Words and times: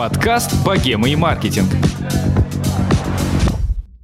Подкаст 0.00 0.64
«Богема 0.64 1.10
и 1.10 1.14
маркетинг». 1.14 1.68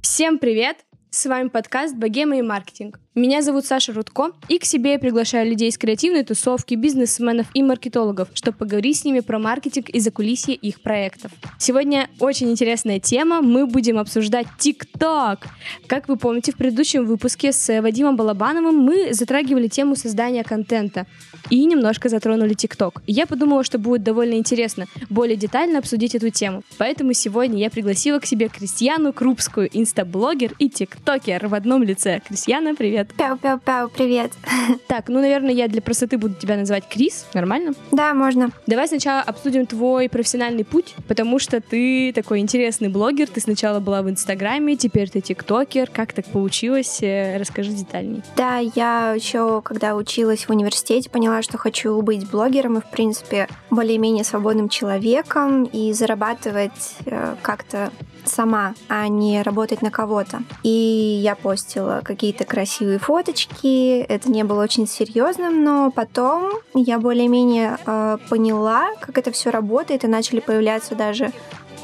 Всем 0.03 0.37
привет! 0.37 0.85
С 1.09 1.25
вами 1.25 1.47
подкаст 1.47 1.95
«Богема 1.95 2.37
и 2.37 2.43
маркетинг». 2.43 2.99
Меня 3.17 3.41
зовут 3.41 3.65
Саша 3.65 3.93
Рудко, 3.93 4.29
и 4.47 4.59
к 4.59 4.63
себе 4.63 4.91
я 4.91 4.99
приглашаю 4.99 5.49
людей 5.49 5.69
из 5.69 5.77
креативной 5.79 6.23
тусовки, 6.23 6.75
бизнесменов 6.75 7.47
и 7.55 7.63
маркетологов, 7.63 8.27
чтобы 8.35 8.59
поговорить 8.59 8.99
с 8.99 9.05
ними 9.05 9.21
про 9.21 9.39
маркетинг 9.39 9.89
и 9.89 9.99
закулисье 9.99 10.53
их 10.53 10.81
проектов. 10.81 11.31
Сегодня 11.57 12.11
очень 12.19 12.51
интересная 12.51 12.99
тема. 12.99 13.41
Мы 13.41 13.65
будем 13.65 13.97
обсуждать 13.97 14.45
ТикТок. 14.59 15.47
Как 15.87 16.07
вы 16.07 16.17
помните, 16.17 16.51
в 16.51 16.57
предыдущем 16.57 17.07
выпуске 17.07 17.53
с 17.53 17.81
Вадимом 17.81 18.17
Балабановым 18.17 18.77
мы 18.77 19.11
затрагивали 19.15 19.67
тему 19.67 19.95
создания 19.95 20.43
контента 20.43 21.07
и 21.49 21.65
немножко 21.65 22.09
затронули 22.09 22.53
ТикТок. 22.53 23.01
Я 23.07 23.25
подумала, 23.25 23.63
что 23.63 23.79
будет 23.79 24.03
довольно 24.03 24.35
интересно 24.35 24.85
более 25.09 25.37
детально 25.37 25.79
обсудить 25.79 26.13
эту 26.13 26.29
тему. 26.29 26.61
Поэтому 26.77 27.13
сегодня 27.13 27.57
я 27.57 27.71
пригласила 27.71 28.19
к 28.19 28.27
себе 28.27 28.47
Кристиану 28.47 29.11
Крупскую, 29.11 29.67
инстаблогер 29.73 30.53
и 30.59 30.69
тиктокер 30.69 31.47
в 31.47 31.55
одном 31.55 31.81
лице. 31.81 32.21
Кристиана, 32.27 32.75
привет! 32.75 33.06
Привет. 33.07 33.39
Пяу-пяу-пяу, 33.41 33.89
привет. 33.89 34.31
Так, 34.87 35.09
ну, 35.09 35.19
наверное, 35.19 35.51
я 35.51 35.67
для 35.67 35.81
простоты 35.81 36.17
буду 36.17 36.35
тебя 36.35 36.57
называть 36.57 36.87
Крис. 36.87 37.25
Нормально? 37.33 37.73
Да, 37.91 38.13
можно. 38.13 38.49
Давай 38.67 38.87
сначала 38.87 39.21
обсудим 39.21 39.65
твой 39.65 40.09
профессиональный 40.09 40.63
путь, 40.63 40.95
потому 41.07 41.39
что 41.39 41.61
ты 41.61 42.11
такой 42.13 42.39
интересный 42.39 42.89
блогер. 42.89 43.27
Ты 43.27 43.41
сначала 43.41 43.79
была 43.79 44.01
в 44.01 44.09
Инстаграме, 44.09 44.75
теперь 44.75 45.09
ты 45.09 45.21
тиктокер. 45.21 45.89
Как 45.89 46.13
так 46.13 46.25
получилось? 46.25 46.99
Э, 47.01 47.37
расскажи 47.37 47.71
детальней. 47.71 48.21
Да, 48.35 48.57
я 48.57 49.13
еще, 49.13 49.61
когда 49.61 49.95
училась 49.95 50.45
в 50.45 50.49
университете, 50.49 51.09
поняла, 51.09 51.41
что 51.41 51.57
хочу 51.57 52.01
быть 52.01 52.29
блогером 52.29 52.77
и, 52.77 52.81
в 52.81 52.89
принципе, 52.89 53.47
более-менее 53.69 54.23
свободным 54.23 54.69
человеком 54.69 55.63
и 55.65 55.93
зарабатывать 55.93 56.95
э, 57.05 57.35
как-то 57.41 57.91
сама, 58.27 58.73
а 58.87 59.07
не 59.07 59.41
работать 59.41 59.81
на 59.81 59.91
кого-то. 59.91 60.43
И 60.63 60.69
я 60.69 61.35
постила 61.35 62.01
какие-то 62.03 62.45
красивые 62.45 62.99
фоточки. 62.99 63.99
Это 63.99 64.29
не 64.29 64.43
было 64.43 64.63
очень 64.63 64.87
серьезным, 64.87 65.63
но 65.63 65.91
потом 65.91 66.51
я 66.73 66.99
более-менее 66.99 67.77
э, 67.85 68.17
поняла, 68.29 68.89
как 68.99 69.17
это 69.17 69.31
все 69.31 69.49
работает, 69.49 70.03
и 70.03 70.07
начали 70.07 70.39
появляться 70.39 70.95
даже 70.95 71.31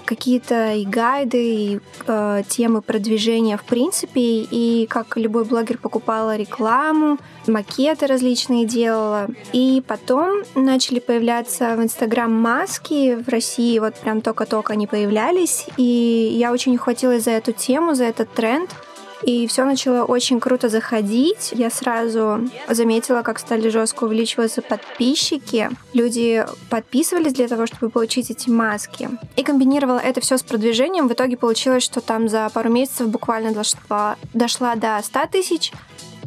какие-то 0.06 0.74
и 0.74 0.86
гайды, 0.86 1.56
и 1.56 1.80
э, 2.08 2.44
темы 2.48 2.82
продвижения 2.82 3.58
в 3.58 3.64
принципе, 3.64 4.22
и 4.22 4.88
как 4.90 5.18
любой 5.18 5.46
блогер 5.46 5.78
покупала 5.78 6.36
рекламу, 6.36 7.18
макеты 7.48 8.08
различные 8.08 8.66
делала. 8.66 9.28
И 9.52 9.84
потом 9.88 10.44
начали 10.56 11.00
появляться 11.00 11.76
в 11.76 11.84
Инстаграм 11.84 12.32
маски 12.32 13.16
в 13.16 13.28
России, 13.30 13.80
вот 13.80 13.96
прям 13.96 14.22
только-только 14.22 14.74
они 14.74 14.88
появлялись, 14.88 15.68
и 15.78 15.84
я 16.38 16.52
очень 16.52 16.76
ухватилась 16.76 17.24
за 17.24 17.32
эту 17.32 17.52
тему, 17.52 17.96
за 17.96 18.06
этот 18.06 18.32
тренд, 18.34 18.70
и 19.26 19.48
все 19.48 19.66
начало 19.66 20.04
очень 20.04 20.40
круто 20.40 20.70
заходить. 20.70 21.52
Я 21.54 21.70
сразу 21.70 22.50
заметила, 22.68 23.22
как 23.22 23.40
стали 23.40 23.70
жестко 23.70 24.04
увеличиваться 24.06 24.62
подписчики. 24.62 25.70
Люди 25.94 26.46
подписывались 26.70 27.34
для 27.34 27.48
того, 27.48 27.66
чтобы 27.66 27.90
получить 27.90 28.32
эти 28.32 28.50
маски. 28.50 29.10
И 29.36 29.44
комбинировала 29.44 30.00
это 30.00 30.22
все 30.22 30.38
с 30.38 30.44
продвижением. 30.44 31.08
В 31.08 31.14
итоге 31.14 31.38
получилось, 31.38 31.84
что 31.84 32.02
там 32.02 32.28
за 32.28 32.50
пару 32.54 32.70
месяцев 32.70 33.08
буквально 33.08 33.54
дошла, 33.54 34.18
дошла 34.34 34.76
до 34.76 35.00
100 35.02 35.20
тысяч 35.32 35.72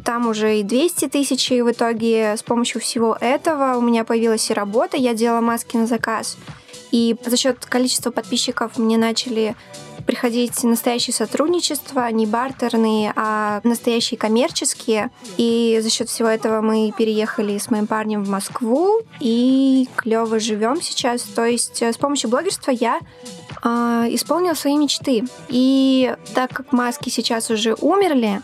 там 0.03 0.25
уже 0.27 0.59
и 0.59 0.63
200 0.63 1.09
тысяч, 1.09 1.51
и 1.51 1.61
в 1.61 1.69
итоге 1.69 2.37
с 2.37 2.41
помощью 2.41 2.79
всего 2.79 3.17
этого 3.19 3.75
у 3.77 3.81
меня 3.81 4.05
появилась 4.05 4.49
и 4.49 4.53
работа, 4.53 4.95
я 4.95 5.13
делала 5.13 5.41
маски 5.41 5.75
на 5.75 5.85
заказ. 5.85 6.37
И 6.91 7.17
за 7.25 7.35
счет 7.35 7.65
количества 7.65 8.11
подписчиков 8.11 8.77
мне 8.77 8.97
начали 8.97 9.53
приходить 10.07 10.63
настоящие 10.63 11.13
сотрудничества, 11.13 12.09
не 12.11 12.25
бартерные, 12.25 13.13
а 13.15 13.59
настоящие 13.63 14.17
коммерческие. 14.17 15.11
И 15.35 15.79
за 15.83 15.89
счет 15.91 16.09
всего 16.09 16.29
этого 16.29 16.61
мы 16.61 16.91
переехали 16.97 17.57
с 17.57 17.69
моим 17.69 17.85
парнем 17.85 18.23
в 18.23 18.29
Москву 18.29 19.01
и 19.19 19.87
клево 19.97 20.39
живем 20.39 20.81
сейчас. 20.81 21.21
То 21.21 21.45
есть 21.45 21.81
э, 21.81 21.91
с 21.91 21.97
помощью 21.97 22.29
блогерства 22.29 22.71
я 22.71 22.99
э, 23.63 23.67
исполнила 24.11 24.53
свои 24.55 24.77
мечты. 24.77 25.25
И 25.49 26.15
так 26.33 26.51
как 26.51 26.71
маски 26.71 27.09
сейчас 27.09 27.51
уже 27.51 27.75
умерли, 27.75 28.41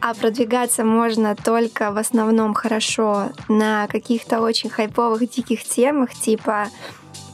а 0.00 0.14
продвигаться 0.14 0.84
можно 0.84 1.34
только 1.34 1.90
в 1.90 1.98
основном 1.98 2.54
хорошо 2.54 3.30
на 3.48 3.88
каких-то 3.88 4.40
очень 4.40 4.70
хайповых 4.70 5.28
диких 5.28 5.64
темах, 5.64 6.14
типа 6.14 6.68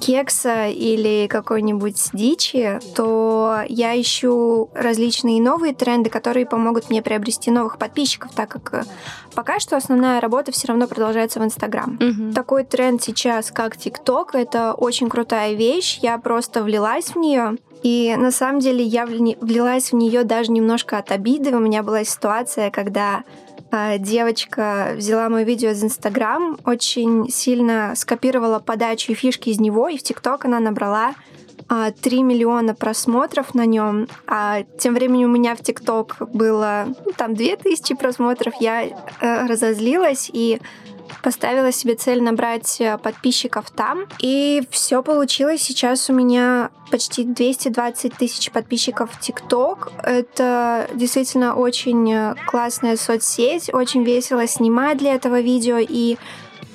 кекса 0.01 0.69
или 0.69 1.27
какой-нибудь 1.29 2.11
дичи, 2.13 2.81
то 2.97 3.61
я 3.69 4.01
ищу 4.01 4.71
различные 4.75 5.41
новые 5.41 5.75
тренды, 5.75 6.11
которые 6.11 6.47
помогут 6.47 6.91
мне 6.91 7.03
приобрести 7.03 7.51
новых 7.51 7.79
подписчиков, 7.79 8.33
так 8.35 8.49
как 8.49 8.75
э, 8.75 8.85
пока 9.35 9.61
что 9.61 9.77
основная 9.77 10.21
работа 10.21 10.53
все 10.53 10.69
равно 10.69 10.89
продолжается 10.89 11.39
в 11.39 11.45
Инстаграм. 11.45 11.99
Угу. 12.01 12.33
Такой 12.35 12.65
тренд 12.65 13.03
сейчас, 13.03 13.51
как 13.51 13.77
ТикТок, 13.77 14.35
это 14.35 14.73
очень 14.73 15.09
крутая 15.09 15.53
вещь. 15.53 15.99
Я 16.03 16.19
просто 16.19 16.63
влилась 16.63 17.11
в 17.11 17.17
нее. 17.17 17.57
И 17.83 18.15
на 18.19 18.31
самом 18.31 18.61
деле 18.61 18.85
я 18.85 19.07
влилась 19.07 19.93
в 19.93 19.97
нее 19.97 20.25
даже 20.25 20.53
немножко 20.53 20.99
от 20.99 21.11
обиды. 21.13 21.57
У 21.57 21.61
меня 21.61 21.83
была 21.83 22.05
ситуация, 22.05 22.71
когда 22.71 23.25
девочка 23.99 24.95
взяла 24.97 25.29
мое 25.29 25.45
видео 25.45 25.71
из 25.71 25.83
Инстаграм, 25.83 26.59
очень 26.65 27.29
сильно 27.31 27.95
скопировала 27.95 28.59
подачу 28.59 29.13
и 29.13 29.15
фишки 29.15 29.51
из 29.51 29.61
него, 29.61 29.89
и 29.89 29.97
в 29.97 30.03
ТикТок 30.03 30.45
она 30.45 30.61
набрала 30.61 31.15
3 31.69 31.71
а, 31.71 32.23
миллиона 32.23 32.75
просмотров 32.75 33.55
на 33.55 33.65
нем, 33.65 34.09
а 34.27 34.65
тем 34.79 34.95
временем 34.95 35.31
у 35.31 35.35
меня 35.35 35.55
в 35.55 35.61
ТикТок 35.61 36.17
было 36.33 36.87
ну, 37.05 37.13
там 37.17 37.35
2000 37.35 37.95
просмотров, 37.95 38.55
я 38.61 38.83
э, 38.83 39.47
разозлилась 39.47 40.31
и 40.33 40.61
поставила 41.23 41.73
себе 41.73 41.95
цель 41.95 42.23
набрать 42.23 42.81
э, 42.81 42.99
подписчиков 42.99 43.71
там. 43.71 44.07
И 44.19 44.63
все 44.71 45.03
получилось. 45.03 45.63
Сейчас 45.63 46.11
у 46.11 46.13
меня 46.13 46.71
почти 46.91 47.25
220 47.25 48.15
тысяч 48.15 48.51
подписчиков 48.51 49.11
в 49.13 49.21
ТикТок. 49.21 49.93
Это 50.03 50.89
действительно 50.95 51.55
очень 51.55 52.13
э, 52.13 52.35
классная 52.47 52.97
соцсеть. 52.97 53.73
Очень 53.73 54.05
весело 54.05 54.47
снимать 54.47 54.99
для 54.99 55.15
этого 55.15 55.41
видео. 55.41 55.79
И 55.79 56.17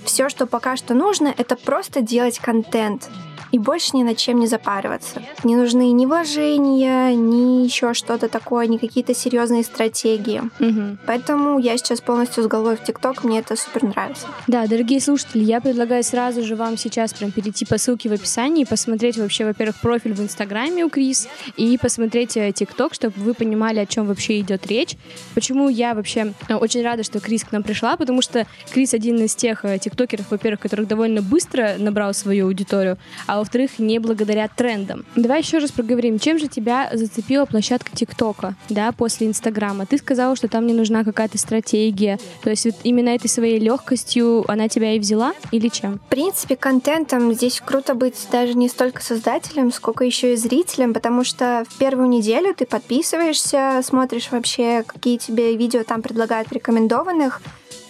все, 0.06 0.30
что 0.30 0.46
пока 0.46 0.76
что 0.76 0.94
нужно, 0.94 1.34
это 1.36 1.56
просто 1.56 2.02
делать 2.02 2.40
контент 2.40 3.10
и 3.56 3.60
больше 3.60 3.96
ни 3.96 4.04
над 4.04 4.18
чем 4.18 4.40
не 4.40 4.48
запариваться. 4.48 5.22
Не 5.46 5.56
нужны 5.56 5.92
ни 5.92 6.06
вложения, 6.06 7.16
ни 7.16 7.64
еще 7.64 7.94
что-то 7.94 8.28
такое, 8.28 8.68
ни 8.68 8.76
какие-то 8.76 9.16
серьезные 9.16 9.64
стратегии. 9.64 10.42
Угу. 10.60 10.98
Поэтому 11.06 11.58
я 11.58 11.78
сейчас 11.78 12.02
полностью 12.02 12.44
с 12.44 12.48
головой 12.48 12.76
в 12.76 12.84
ТикТок, 12.84 13.24
мне 13.24 13.40
это 13.40 13.56
супер 13.56 13.84
нравится. 13.84 14.28
Да, 14.48 14.68
дорогие 14.68 15.00
слушатели, 15.00 15.42
я 15.42 15.62
предлагаю 15.62 16.04
сразу 16.04 16.44
же 16.44 16.58
вам 16.58 16.78
сейчас 16.78 17.14
прям 17.14 17.32
перейти 17.32 17.66
по 17.66 17.78
ссылке 17.78 18.10
в 18.10 18.12
описании 18.12 18.64
и 18.64 18.66
посмотреть 18.66 19.18
вообще, 19.18 19.46
во-первых, 19.46 19.78
профиль 19.78 20.14
в 20.14 20.20
Инстаграме 20.20 20.84
у 20.84 20.90
Крис 20.90 21.30
и 21.56 21.78
посмотреть 21.78 22.36
э, 22.36 22.52
ТикТок, 22.52 22.94
чтобы 22.94 23.14
вы 23.22 23.34
понимали, 23.34 23.80
о 23.80 23.86
чем 23.86 24.06
вообще 24.06 24.42
идет 24.42 24.68
речь. 24.68 24.98
Почему 25.34 25.70
я 25.70 25.94
вообще 25.94 26.34
э, 26.50 26.56
очень 26.56 26.84
рада, 26.84 27.04
что 27.04 27.22
Крис 27.22 27.46
к 27.46 27.54
нам 27.54 27.64
пришла, 27.64 27.96
потому 27.96 28.22
что 28.22 28.46
Крис 28.74 28.94
один 28.94 29.24
из 29.24 29.34
тех 29.34 29.64
э, 29.64 29.80
тиктокеров, 29.80 30.30
во-первых, 30.30 30.60
которых 30.60 30.90
довольно 30.90 31.22
быстро 31.22 31.76
набрал 31.78 32.14
свою 32.14 32.48
аудиторию, 32.48 32.98
а 33.28 33.36
а 33.36 33.40
во-вторых, 33.46 33.78
не 33.78 34.00
благодаря 34.00 34.48
трендам. 34.48 35.06
Давай 35.16 35.42
еще 35.42 35.60
раз 35.60 35.72
проговорим, 35.72 36.18
чем 36.18 36.40
же 36.40 36.48
тебя 36.48 36.90
зацепила 36.92 37.46
площадка 37.46 37.96
ТикТока, 37.96 38.56
да, 38.70 38.92
после 38.92 39.28
Инстаграма? 39.28 39.86
Ты 39.86 40.00
сказала, 40.00 40.36
что 40.36 40.48
там 40.48 40.66
не 40.66 40.74
нужна 40.74 41.04
какая-то 41.04 41.38
стратегия, 41.38 42.18
то 42.44 42.50
есть 42.50 42.66
вот 42.66 42.76
именно 42.84 43.10
этой 43.10 43.28
своей 43.28 43.60
легкостью 43.60 44.44
она 44.52 44.68
тебя 44.68 44.94
и 44.94 45.00
взяла 45.00 45.34
или 45.52 45.68
чем? 45.68 46.00
В 46.00 46.10
принципе, 46.10 46.56
контентом 46.56 47.34
здесь 47.34 47.62
круто 47.64 47.94
быть 47.94 48.16
даже 48.32 48.56
не 48.56 48.68
столько 48.68 49.04
создателем, 49.04 49.72
сколько 49.72 50.04
еще 50.04 50.34
и 50.34 50.38
зрителем, 50.38 50.94
потому 50.94 51.24
что 51.24 51.64
в 51.70 51.78
первую 51.78 52.10
неделю 52.10 52.56
ты 52.56 52.66
подписываешься, 52.66 53.82
смотришь 53.84 54.30
вообще, 54.32 54.84
какие 54.88 55.18
тебе 55.18 55.56
видео 55.56 55.84
там 55.84 56.02
предлагают 56.02 56.52
рекомендованных, 56.52 57.42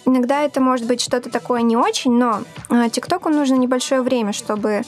Иногда 0.08 0.42
это 0.42 0.60
может 0.60 0.86
быть 0.86 1.00
что-то 1.00 1.30
такое 1.30 1.62
не 1.62 1.76
очень, 1.76 2.12
но 2.12 2.42
а, 2.68 2.88
ТикТоку 2.88 3.28
нужно 3.28 3.56
небольшое 3.56 4.02
время, 4.02 4.32
чтобы 4.32 4.82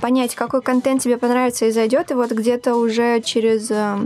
понять, 0.00 0.34
какой 0.34 0.62
контент 0.62 1.02
тебе 1.02 1.16
понравится 1.16 1.66
и 1.66 1.70
зайдет, 1.70 2.10
и 2.10 2.14
вот 2.14 2.30
где-то 2.30 2.76
уже 2.76 3.20
через 3.20 3.70
э, 3.70 3.98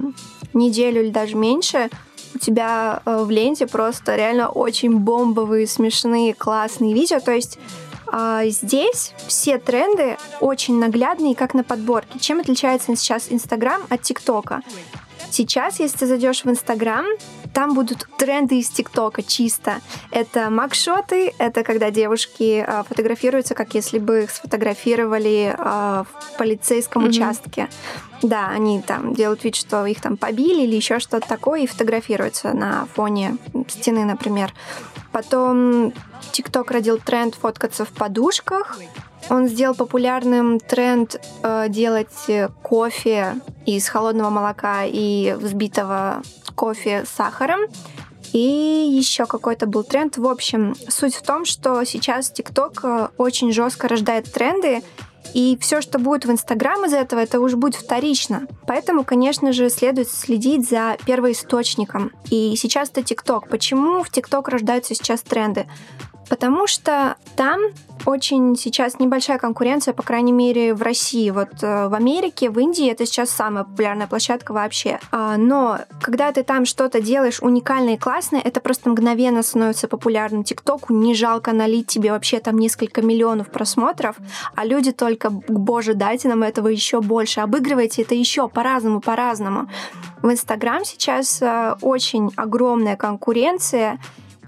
неделю 0.53 1.03
или 1.03 1.11
даже 1.11 1.37
меньше 1.37 1.91
у 2.35 2.39
тебя 2.39 3.03
э, 3.05 3.23
в 3.25 3.31
ленте 3.31 3.67
просто 3.67 4.17
реально 4.17 4.49
очень 4.49 4.99
бомбовые, 4.99 5.67
смешные, 5.67 6.35
классные 6.35 6.95
видео. 6.95 7.21
То 7.21 7.33
есть 7.33 7.59
э, 8.13 8.43
здесь 8.47 9.13
все 9.27 9.59
тренды 9.59 10.17
очень 10.41 10.79
наглядные, 10.79 11.35
как 11.35 11.55
на 11.55 11.65
подборке. 11.65 12.19
Чем 12.19 12.41
отличается 12.41 12.95
сейчас 12.97 13.27
Инстаграм 13.31 13.83
от 13.89 14.03
ТикТока? 14.03 14.63
Сейчас, 15.31 15.81
если 15.81 15.99
ты 15.99 16.07
зайдешь 16.07 16.45
в 16.45 16.51
Инстаграм, 16.51 17.07
там 17.55 17.75
будут 17.75 18.07
тренды 18.17 18.59
из 18.59 18.69
ТикТока 18.69 19.23
чисто. 19.23 19.81
Это 20.11 20.51
макшоты, 20.51 21.33
это 21.39 21.63
когда 21.63 21.91
девушки 21.91 22.65
э, 22.67 22.83
фотографируются, 22.89 23.55
как 23.55 23.75
если 23.75 23.99
бы 23.99 24.25
их 24.25 24.31
сфотографировали 24.31 25.55
э, 25.57 26.05
в 26.05 26.39
полицейском 26.39 27.05
mm-hmm. 27.05 27.09
участке. 27.09 27.69
Да, 28.23 28.49
они 28.49 28.83
там 28.83 29.15
делают 29.15 29.45
вид, 29.45 29.57
что 29.57 29.87
их 29.87 30.01
там 30.01 30.17
побили 30.17 30.63
или 30.63 30.77
еще 30.77 30.99
что-то 30.99 31.27
такое, 31.27 31.63
и 31.63 31.67
фотографируются 31.67 32.53
на 32.53 32.87
фоне 32.95 33.39
стены, 33.69 34.05
например. 34.05 34.53
Потом 35.13 35.93
ТикТок 36.33 36.71
родил 36.71 36.99
тренд 36.99 37.35
фоткаться 37.35 37.85
в 37.85 37.91
подушках. 37.91 38.79
Он 39.29 39.49
сделал 39.49 39.75
популярным 39.75 40.59
тренд 40.59 41.21
э, 41.43 41.67
делать 41.69 42.09
кофе 42.63 43.37
из 43.67 43.89
холодного 43.89 44.31
молока 44.31 44.85
и 44.85 45.37
взбитого 45.39 46.23
кофе 46.55 47.05
с 47.05 47.11
сахаром. 47.11 47.61
И 48.33 48.39
еще 48.39 49.27
какой-то 49.27 49.67
был 49.67 49.83
тренд. 49.83 50.17
В 50.17 50.27
общем, 50.27 50.75
суть 50.89 51.17
в 51.17 51.23
том, 51.23 51.45
что 51.45 51.83
сейчас 51.85 52.31
ТикТок 52.31 52.81
э, 52.85 53.09
очень 53.17 53.53
жестко 53.53 53.89
рождает 53.89 54.33
тренды, 54.33 54.83
и 55.35 55.57
все, 55.61 55.81
что 55.81 55.99
будет 55.99 56.25
в 56.25 56.31
Инстаграм 56.31 56.85
из 56.85 56.93
этого, 56.93 57.21
это 57.21 57.41
уже 57.41 57.57
будет 57.57 57.75
вторично. 57.75 58.47
Поэтому, 58.67 59.05
конечно 59.05 59.53
же, 59.53 59.71
следует 59.71 60.11
следить 60.11 60.69
за 60.69 60.97
первоисточником. 61.07 62.13
И 62.31 62.55
сейчас 62.57 62.91
это 62.91 63.03
ТикТок. 63.03 63.49
Почему 63.49 64.03
в 64.03 64.11
ТикТок 64.11 64.49
рождаются 64.49 64.95
сейчас 64.95 65.23
тренды? 65.23 65.67
Потому 66.31 66.69
что 66.69 67.17
там 67.37 67.61
очень 68.07 68.57
сейчас 68.57 68.99
небольшая 68.99 69.39
конкуренция, 69.39 69.93
по 69.93 70.03
крайней 70.03 70.33
мере, 70.33 70.75
в 70.75 70.81
России. 70.81 71.29
Вот 71.31 71.49
э, 71.63 71.89
в 71.89 71.95
Америке, 71.95 72.49
в 72.51 72.59
Индии 72.59 72.91
это 72.91 73.05
сейчас 73.05 73.31
самая 73.31 73.65
популярная 73.65 74.07
площадка 74.07 74.53
вообще. 74.53 75.01
А, 75.11 75.37
но 75.37 75.81
когда 76.01 76.33
ты 76.33 76.43
там 76.43 76.65
что-то 76.65 77.01
делаешь 77.01 77.41
уникальное 77.43 77.95
и 77.95 77.99
классное, 77.99 78.41
это 78.41 78.61
просто 78.61 78.89
мгновенно 78.91 79.43
становится 79.43 79.89
популярным. 79.89 80.45
ТикТоку 80.45 80.95
не 80.95 81.15
жалко 81.15 81.53
налить 81.53 81.89
тебе 81.89 82.13
вообще 82.13 82.39
там 82.41 82.59
несколько 82.59 83.03
миллионов 83.03 83.51
просмотров, 83.51 84.17
а 84.55 84.65
люди 84.65 84.93
только, 84.93 85.31
боже, 85.31 85.95
дайте 85.95 86.29
нам 86.29 86.43
этого 86.43 86.69
еще 86.69 87.01
больше, 87.01 87.41
обыгрывайте 87.41 88.03
это 88.03 88.15
еще 88.15 88.49
по-разному, 88.49 89.01
по-разному. 89.01 89.69
В 90.23 90.31
Инстаграм 90.31 90.85
сейчас 90.85 91.43
э, 91.43 91.75
очень 91.83 92.31
огромная 92.37 92.97
конкуренция, 92.97 93.99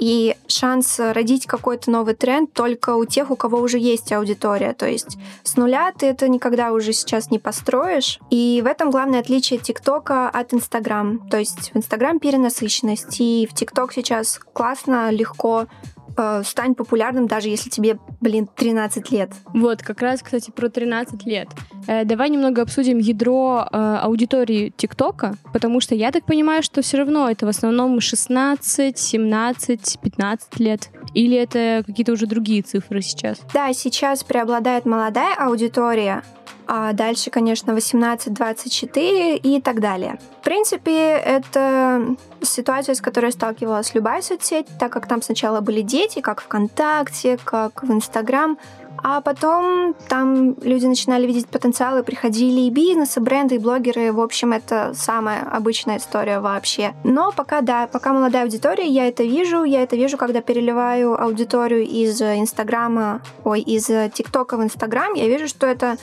и 0.03 0.35
шанс 0.49 0.99
родить 0.99 1.47
какой-то 1.47 1.89
новый 1.89 2.15
тренд 2.15 2.53
только 2.53 2.97
у 2.97 3.05
тех, 3.05 3.31
у 3.31 3.37
кого 3.37 3.61
уже 3.61 3.79
есть 3.79 4.13
аудитория. 4.13 4.73
То 4.73 4.89
есть 4.89 5.17
с 5.45 5.57
нуля 5.57 5.93
ты 5.97 6.07
это 6.07 6.27
никогда 6.27 6.73
уже 6.73 6.93
сейчас 6.93 7.31
не 7.31 7.39
построишь. 7.39 8.19
И 8.29 8.61
в 8.65 8.67
этом 8.67 8.91
главное 8.91 9.21
отличие 9.21 9.61
ТикТока 9.61 10.29
от 10.29 10.53
Инстаграм. 10.55 11.21
То 11.29 11.39
есть 11.39 11.71
в 11.73 11.77
Инстаграм 11.77 12.19
перенасыщенность, 12.19 13.21
и 13.21 13.49
в 13.49 13.55
ТикТок 13.55 13.93
сейчас 13.93 14.41
классно, 14.53 15.13
легко 15.13 15.69
э, 16.17 16.43
стань 16.44 16.75
популярным, 16.75 17.26
даже 17.26 17.49
если 17.49 17.70
тебе, 17.70 17.99
блин, 18.20 18.49
13 18.55 19.11
лет. 19.11 19.31
Вот, 19.55 19.82
как 19.82 20.03
раз, 20.03 20.23
кстати, 20.23 20.50
про 20.50 20.69
13 20.69 21.26
лет. 21.26 21.49
Э, 21.87 22.05
давай 22.05 22.31
немного 22.31 22.62
обсудим 22.62 22.99
ядро 22.99 23.67
э, 23.70 23.99
аудитории 24.03 24.73
ТикТока, 24.76 25.35
потому 25.53 25.81
что 25.81 25.94
я 25.94 26.11
так 26.11 26.25
понимаю, 26.25 26.62
что 26.62 26.82
все 26.82 26.99
равно 26.99 27.31
это 27.31 27.47
в 27.47 27.49
основном 27.49 28.00
16, 28.00 28.99
17, 28.99 29.99
15 30.03 30.61
лет. 30.61 30.91
Или 31.14 31.37
это 31.37 31.82
какие-то 31.87 32.12
уже 32.12 32.26
другие 32.26 32.62
цифры 32.62 33.03
сейчас? 33.03 33.41
Да, 33.53 33.73
сейчас 33.73 34.25
преобладает 34.25 34.87
молодая 34.87 35.35
аудитория, 35.37 36.23
а 36.67 36.93
дальше, 36.93 37.31
конечно, 37.31 37.73
18-24 37.73 39.37
и 39.37 39.61
так 39.61 39.81
далее. 39.81 40.19
В 40.41 40.44
принципе, 40.44 41.12
это 41.12 42.17
ситуация, 42.43 42.94
с 42.94 43.00
которой 43.00 43.32
сталкивалась 43.32 43.94
любая 43.94 44.23
соцсеть, 44.23 44.67
так 44.79 44.93
как 44.93 45.06
там 45.06 45.23
сначала 45.23 45.61
были 45.61 45.82
дети, 45.82 46.20
как 46.20 46.43
ВКонтакте, 46.43 47.38
как 47.44 47.82
в 47.82 47.93
Инстаграм, 47.93 48.59
а 49.03 49.21
потом 49.21 49.94
там 50.09 50.55
люди 50.61 50.87
начинали 50.87 51.27
видеть 51.27 51.49
потенциал 51.49 51.99
и 51.99 52.03
приходили 52.03 52.61
и 52.62 52.71
бизнесы, 52.71 53.21
бренды, 53.21 53.56
и 53.56 53.59
блогеры. 53.59 54.12
В 54.12 54.21
общем, 54.21 54.53
это 54.53 54.93
самая 54.94 55.43
обычная 55.43 55.99
история 55.99 56.41
вообще. 56.41 56.94
Но 57.05 57.33
пока, 57.33 57.61
да, 57.61 57.87
пока 57.87 58.12
молодая 58.12 58.44
аудитория, 58.44 58.87
я 58.87 59.09
это 59.09 59.23
вижу. 59.23 59.65
Я 59.65 59.83
это 59.83 59.97
вижу, 59.97 60.17
когда 60.17 60.41
переливаю 60.41 61.21
аудиторию 61.21 61.83
из 61.83 62.21
Инстаграма, 62.21 63.23
ой, 63.44 63.61
из 63.61 63.87
ТикТока 64.12 64.56
в 64.56 64.62
Инстаграм. 64.62 65.15
Я 65.15 65.27
вижу, 65.27 65.49
что 65.49 65.67
это 65.67 65.97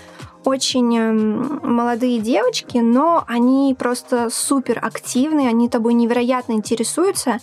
очень 0.45 0.97
эм, 0.97 1.59
молодые 1.63 2.19
девочки, 2.19 2.77
но 2.77 3.23
они 3.27 3.75
просто 3.77 4.29
супер 4.29 4.79
активные, 4.81 5.49
они 5.49 5.69
тобой 5.69 5.93
невероятно 5.93 6.53
интересуются. 6.53 7.39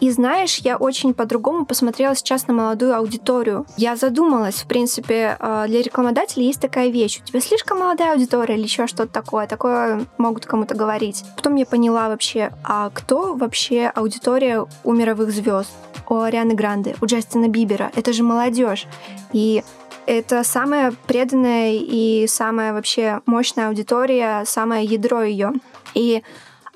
И 0.00 0.10
знаешь, 0.10 0.58
я 0.58 0.76
очень 0.76 1.14
по-другому 1.14 1.64
посмотрела 1.66 2.14
сейчас 2.14 2.46
на 2.46 2.54
молодую 2.54 2.96
аудиторию. 2.96 3.66
Я 3.76 3.96
задумалась, 3.96 4.56
в 4.56 4.66
принципе, 4.66 5.36
э, 5.38 5.64
для 5.68 5.82
рекламодателей 5.82 6.46
есть 6.46 6.60
такая 6.60 6.88
вещь. 6.88 7.20
У 7.22 7.26
тебя 7.26 7.40
слишком 7.40 7.78
молодая 7.78 8.12
аудитория 8.12 8.54
или 8.54 8.64
еще 8.64 8.86
что-то 8.86 9.12
такое. 9.12 9.46
Такое 9.46 10.06
могут 10.18 10.46
кому-то 10.46 10.74
говорить. 10.74 11.24
Потом 11.36 11.54
я 11.56 11.66
поняла 11.66 12.08
вообще, 12.08 12.52
а 12.64 12.90
кто 12.90 13.34
вообще 13.34 13.90
аудитория 13.94 14.66
у 14.82 14.92
мировых 14.92 15.30
звезд? 15.30 15.70
У 16.08 16.18
Арианы 16.18 16.54
Гранде, 16.54 16.96
у 17.00 17.06
Джастина 17.06 17.48
Бибера. 17.48 17.90
Это 17.94 18.12
же 18.12 18.22
молодежь. 18.22 18.86
И 19.32 19.64
это 20.06 20.44
самая 20.44 20.92
преданная 21.06 21.72
и 21.72 22.26
самая 22.26 22.74
вообще 22.74 23.20
мощная 23.24 23.68
аудитория, 23.68 24.44
самое 24.44 24.84
ядро 24.84 25.22
ее. 25.22 25.52
И 25.94 26.22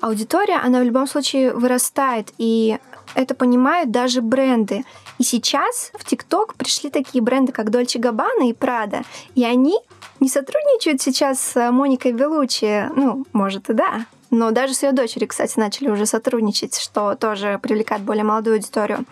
аудитория, 0.01 0.57
она 0.57 0.79
в 0.79 0.83
любом 0.83 1.07
случае 1.07 1.53
вырастает, 1.53 2.33
и 2.37 2.77
это 3.15 3.35
понимают 3.35 3.91
даже 3.91 4.21
бренды. 4.21 4.83
И 5.17 5.23
сейчас 5.23 5.91
в 5.97 6.05
ТикТок 6.05 6.55
пришли 6.55 6.89
такие 6.89 7.21
бренды, 7.21 7.51
как 7.51 7.69
Dolce 7.69 7.99
Gabbana 7.99 8.49
и 8.49 8.53
Prada, 8.53 9.05
и 9.35 9.43
они 9.43 9.77
не 10.19 10.29
сотрудничают 10.29 11.01
сейчас 11.01 11.39
с 11.39 11.71
Моникой 11.71 12.11
Белучи, 12.11 12.89
ну, 12.95 13.25
может 13.33 13.69
и 13.69 13.73
да, 13.73 14.05
но 14.31 14.51
даже 14.51 14.73
с 14.73 14.83
ее 14.83 14.91
дочерью, 14.91 15.27
кстати, 15.27 15.57
начали 15.57 15.89
уже 15.89 16.05
сотрудничать, 16.05 16.77
что 16.77 17.15
тоже 17.15 17.59
привлекает 17.61 18.03
более 18.03 18.23
молодую 18.23 18.57
аудиторию. 18.57 19.05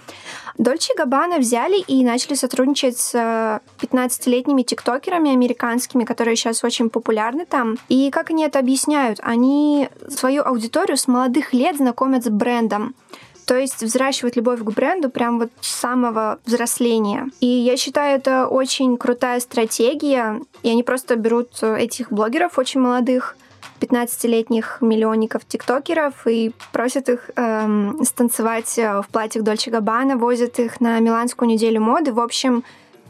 Дольче 0.58 0.94
Габбана 0.96 1.38
взяли 1.38 1.80
и 1.80 2.04
начали 2.04 2.34
сотрудничать 2.34 2.98
с 2.98 3.14
15-летними 3.80 4.64
тиктокерами 4.64 5.32
американскими, 5.32 6.04
которые 6.04 6.36
сейчас 6.36 6.64
очень 6.64 6.90
популярны 6.90 7.46
там. 7.46 7.78
И 7.90 8.10
как 8.12 8.32
они 8.32 8.44
это 8.44 8.60
объясняют? 8.60 9.20
Они 9.22 9.90
свою 10.10 10.44
аудиторию 10.44 10.98
с 10.98 11.08
молодых 11.08 11.54
лет 11.54 11.78
знакомят 11.78 12.24
с 12.24 12.30
брендом. 12.30 12.96
То 13.48 13.56
есть 13.56 13.82
взращивать 13.82 14.36
любовь 14.36 14.60
к 14.60 14.70
бренду 14.72 15.10
прям 15.10 15.40
вот 15.40 15.50
с 15.62 15.70
самого 15.70 16.38
взросления. 16.46 17.30
И 17.40 17.48
я 17.48 17.78
считаю, 17.78 18.20
это 18.20 18.46
очень 18.46 18.98
крутая 18.98 19.40
стратегия. 19.40 20.42
И 20.64 20.70
они 20.70 20.84
просто 20.84 21.16
берут 21.16 21.64
этих 21.64 22.12
блогеров 22.12 22.60
очень 22.60 22.82
молодых, 22.82 23.38
15-летних 23.80 24.80
миллионников-тиктокеров 24.82 26.28
и 26.28 26.52
просят 26.72 27.10
их 27.10 27.30
эм, 27.36 28.04
станцевать 28.04 28.78
э, 28.78 29.02
в 29.02 29.08
платьях 29.10 29.44
Дольче 29.44 29.72
Габбана, 29.72 30.18
возят 30.18 30.60
их 30.60 30.82
на 30.82 31.00
Миланскую 31.00 31.48
неделю 31.48 31.82
моды. 31.82 32.12
В 32.12 32.20
общем, 32.20 32.64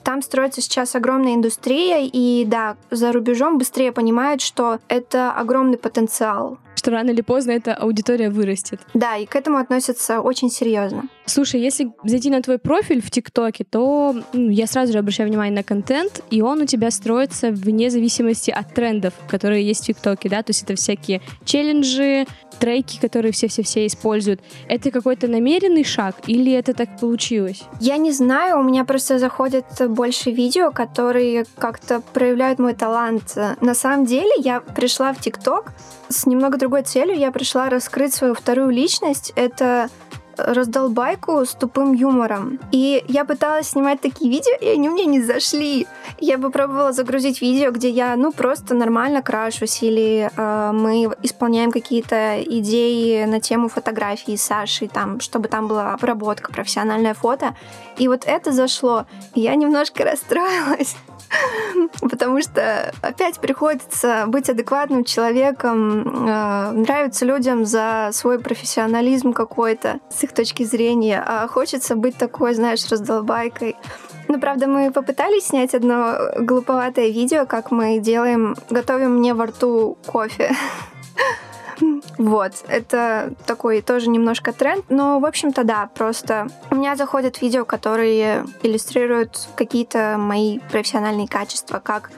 там 0.04 0.22
строится 0.22 0.62
сейчас 0.62 0.96
огромная 0.96 1.36
индустрия, 1.36 2.10
и 2.12 2.46
да, 2.46 2.78
за 2.92 3.12
рубежом 3.12 3.58
быстрее 3.58 3.92
понимают, 3.92 4.42
что 4.42 4.80
это 4.88 5.32
огромный 5.32 5.78
потенциал 5.78 6.58
что 6.88 6.92
рано 6.92 7.10
или 7.10 7.22
поздно 7.22 7.52
эта 7.52 7.74
аудитория 7.74 8.30
вырастет. 8.30 8.80
Да, 8.94 9.18
и 9.18 9.26
к 9.26 9.36
этому 9.36 9.58
относятся 9.58 10.22
очень 10.22 10.50
серьезно. 10.50 11.10
Слушай, 11.28 11.62
если 11.62 11.92
зайти 12.06 12.30
на 12.30 12.42
твой 12.42 12.58
профиль 12.58 13.02
в 13.02 13.12
ТикТоке, 13.12 13.66
то 13.66 14.16
ну, 14.32 14.50
я 14.50 14.66
сразу 14.66 14.94
же 14.94 15.00
обращаю 15.00 15.30
внимание 15.30 15.54
на 15.54 15.64
контент, 15.64 16.24
и 16.32 16.42
он 16.42 16.62
у 16.62 16.66
тебя 16.66 16.90
строится 16.90 17.52
вне 17.52 17.90
зависимости 17.90 18.50
от 18.50 18.74
трендов, 18.74 19.14
которые 19.28 19.68
есть 19.68 19.84
в 19.84 19.88
ТикТоке, 19.88 20.30
да, 20.30 20.42
то 20.42 20.52
есть 20.52 20.64
это 20.64 20.76
всякие 20.76 21.22
челленджи, 21.44 22.26
треки, 22.60 23.00
которые 23.00 23.34
все-все-все 23.34 23.86
используют. 23.86 24.40
Это 24.70 24.90
какой-то 24.90 25.28
намеренный 25.28 25.84
шаг 25.84 26.16
или 26.28 26.52
это 26.54 26.74
так 26.74 26.98
получилось? 27.00 27.64
Я 27.82 27.98
не 27.98 28.12
знаю, 28.12 28.60
у 28.60 28.64
меня 28.64 28.86
просто 28.86 29.20
заходят 29.20 29.66
больше 29.90 30.32
видео, 30.32 30.72
которые 30.72 31.46
как-то 31.58 32.02
проявляют 32.14 32.58
мой 32.58 32.74
талант. 32.74 33.38
На 33.62 33.74
самом 33.76 34.06
деле 34.06 34.32
я 34.40 34.62
пришла 34.62 35.14
в 35.14 35.20
ТикТок 35.20 35.74
с 36.10 36.26
немного 36.26 36.58
другой 36.58 36.84
целью. 36.84 37.18
Я 37.18 37.32
пришла 37.32 37.70
раскрыть 37.70 38.14
свою 38.14 38.34
вторую 38.34 38.70
личность. 38.70 39.34
Это 39.36 39.90
раздолбайку 40.38 41.46
с 41.46 41.54
тупым 41.54 41.94
юмором. 41.94 42.60
И 42.72 43.04
я 43.08 43.26
пыталась 43.26 43.70
снимать 43.70 44.02
такие 44.02 44.30
видео, 44.30 44.56
и 44.60 44.68
они 44.68 44.90
мне 44.90 45.06
не 45.06 45.22
зашли. 45.22 45.88
Я 46.20 46.38
бы 46.38 46.50
пробовала 46.50 46.92
загрузить 46.92 47.42
видео, 47.42 47.72
где 47.72 47.90
я, 47.90 48.16
ну, 48.16 48.32
просто 48.32 48.74
нормально 48.74 49.22
крашусь, 49.22 49.84
или 49.84 50.30
э, 50.36 50.72
мы 50.74 51.10
исполняем 51.24 51.72
какие-то 51.72 52.42
идеи 52.44 53.26
на 53.26 53.40
тему 53.40 53.70
фотографии 53.70 54.36
с 54.36 54.44
Сашей, 54.44 54.88
там, 54.88 55.20
чтобы 55.20 55.48
там 55.48 55.68
была 55.68 55.94
обработка, 55.94 56.52
профессиональное 56.52 57.14
фото. 57.14 57.56
И 57.98 58.08
вот 58.08 58.24
это 58.26 58.52
зашло. 58.52 59.06
И 59.36 59.42
я 59.42 59.56
немножко 59.56 60.04
расстроилась. 60.04 60.96
Потому 62.02 62.42
что 62.42 62.94
опять 63.02 63.40
приходится 63.40 64.26
быть 64.28 64.50
адекватным 64.50 65.04
человеком, 65.04 66.28
э, 66.28 66.72
нравится 66.72 67.26
людям 67.26 67.66
за 67.66 68.10
свой 68.14 68.40
профессионализм 68.40 69.34
какой-то 69.34 70.00
с 70.10 70.24
их 70.28 70.34
точки 70.34 70.64
зрения, 70.64 71.24
а 71.26 71.48
хочется 71.48 71.96
быть 71.96 72.18
такой, 72.18 72.54
знаешь, 72.54 72.88
раздолбайкой. 72.90 73.76
Ну, 74.28 74.40
правда, 74.40 74.68
мы 74.68 74.92
попытались 74.92 75.48
снять 75.48 75.74
одно 75.74 76.18
глуповатое 76.38 77.08
видео, 77.08 77.46
как 77.46 77.72
мы 77.72 78.00
делаем, 78.00 78.56
готовим 78.70 79.18
мне 79.18 79.34
во 79.34 79.46
рту 79.46 79.98
кофе. 80.06 80.52
Вот, 82.18 82.54
это 82.68 83.34
такой 83.46 83.82
тоже 83.82 84.10
немножко 84.10 84.52
тренд, 84.52 84.86
но, 84.90 85.20
в 85.20 85.26
общем-то, 85.26 85.64
да, 85.64 85.90
просто 85.94 86.48
у 86.72 86.76
меня 86.76 86.96
заходят 86.96 87.42
видео, 87.42 87.66
которые 87.66 88.46
иллюстрируют 88.64 89.48
какие-то 89.56 90.16
мои 90.18 90.58
профессиональные 90.72 91.28
качества, 91.28 91.80
как 91.80 92.10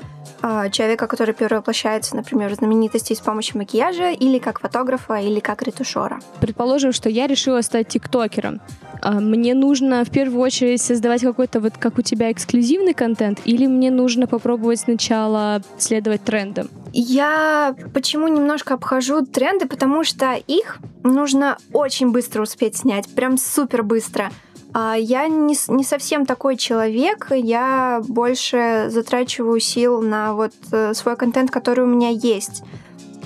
человека, 0.71 1.07
который 1.07 1.33
перевоплощается, 1.33 2.15
например, 2.15 2.51
в 2.51 2.55
знаменитости 2.55 3.13
с 3.13 3.19
помощью 3.19 3.57
макияжа, 3.57 4.11
или 4.11 4.39
как 4.39 4.59
фотографа, 4.59 5.15
или 5.15 5.39
как 5.39 5.63
ретушера. 5.63 6.19
Предположим, 6.39 6.91
что 6.91 7.09
я 7.09 7.27
решила 7.27 7.61
стать 7.61 7.87
тиктокером. 7.87 8.61
А, 9.01 9.19
мне 9.19 9.53
нужно 9.53 10.03
в 10.03 10.09
первую 10.09 10.41
очередь 10.41 10.81
создавать 10.81 11.21
какой-то 11.21 11.59
вот 11.59 11.77
как 11.77 11.97
у 11.97 12.01
тебя 12.01 12.31
эксклюзивный 12.31 12.93
контент, 12.93 13.39
или 13.45 13.65
мне 13.65 13.91
нужно 13.91 14.27
попробовать 14.27 14.81
сначала 14.81 15.61
следовать 15.77 16.23
трендам? 16.23 16.69
Я 16.91 17.75
почему 17.93 18.27
немножко 18.27 18.73
обхожу 18.73 19.25
тренды, 19.25 19.67
потому 19.67 20.03
что 20.03 20.33
их 20.47 20.79
нужно 21.03 21.57
очень 21.71 22.11
быстро 22.11 22.41
успеть 22.41 22.77
снять, 22.77 23.07
прям 23.07 23.37
супер 23.37 23.83
быстро. 23.83 24.31
А 24.73 24.95
я 24.95 25.27
не, 25.27 25.55
не 25.67 25.83
совсем 25.83 26.25
такой 26.25 26.55
человек, 26.55 27.27
я 27.31 28.01
больше 28.07 28.85
затрачиваю 28.89 29.59
сил 29.59 30.01
на 30.01 30.33
вот 30.33 30.53
э, 30.71 30.93
свой 30.93 31.15
контент, 31.15 31.49
который 31.49 31.83
у 31.83 31.87
меня 31.87 32.09
есть. 32.09 32.63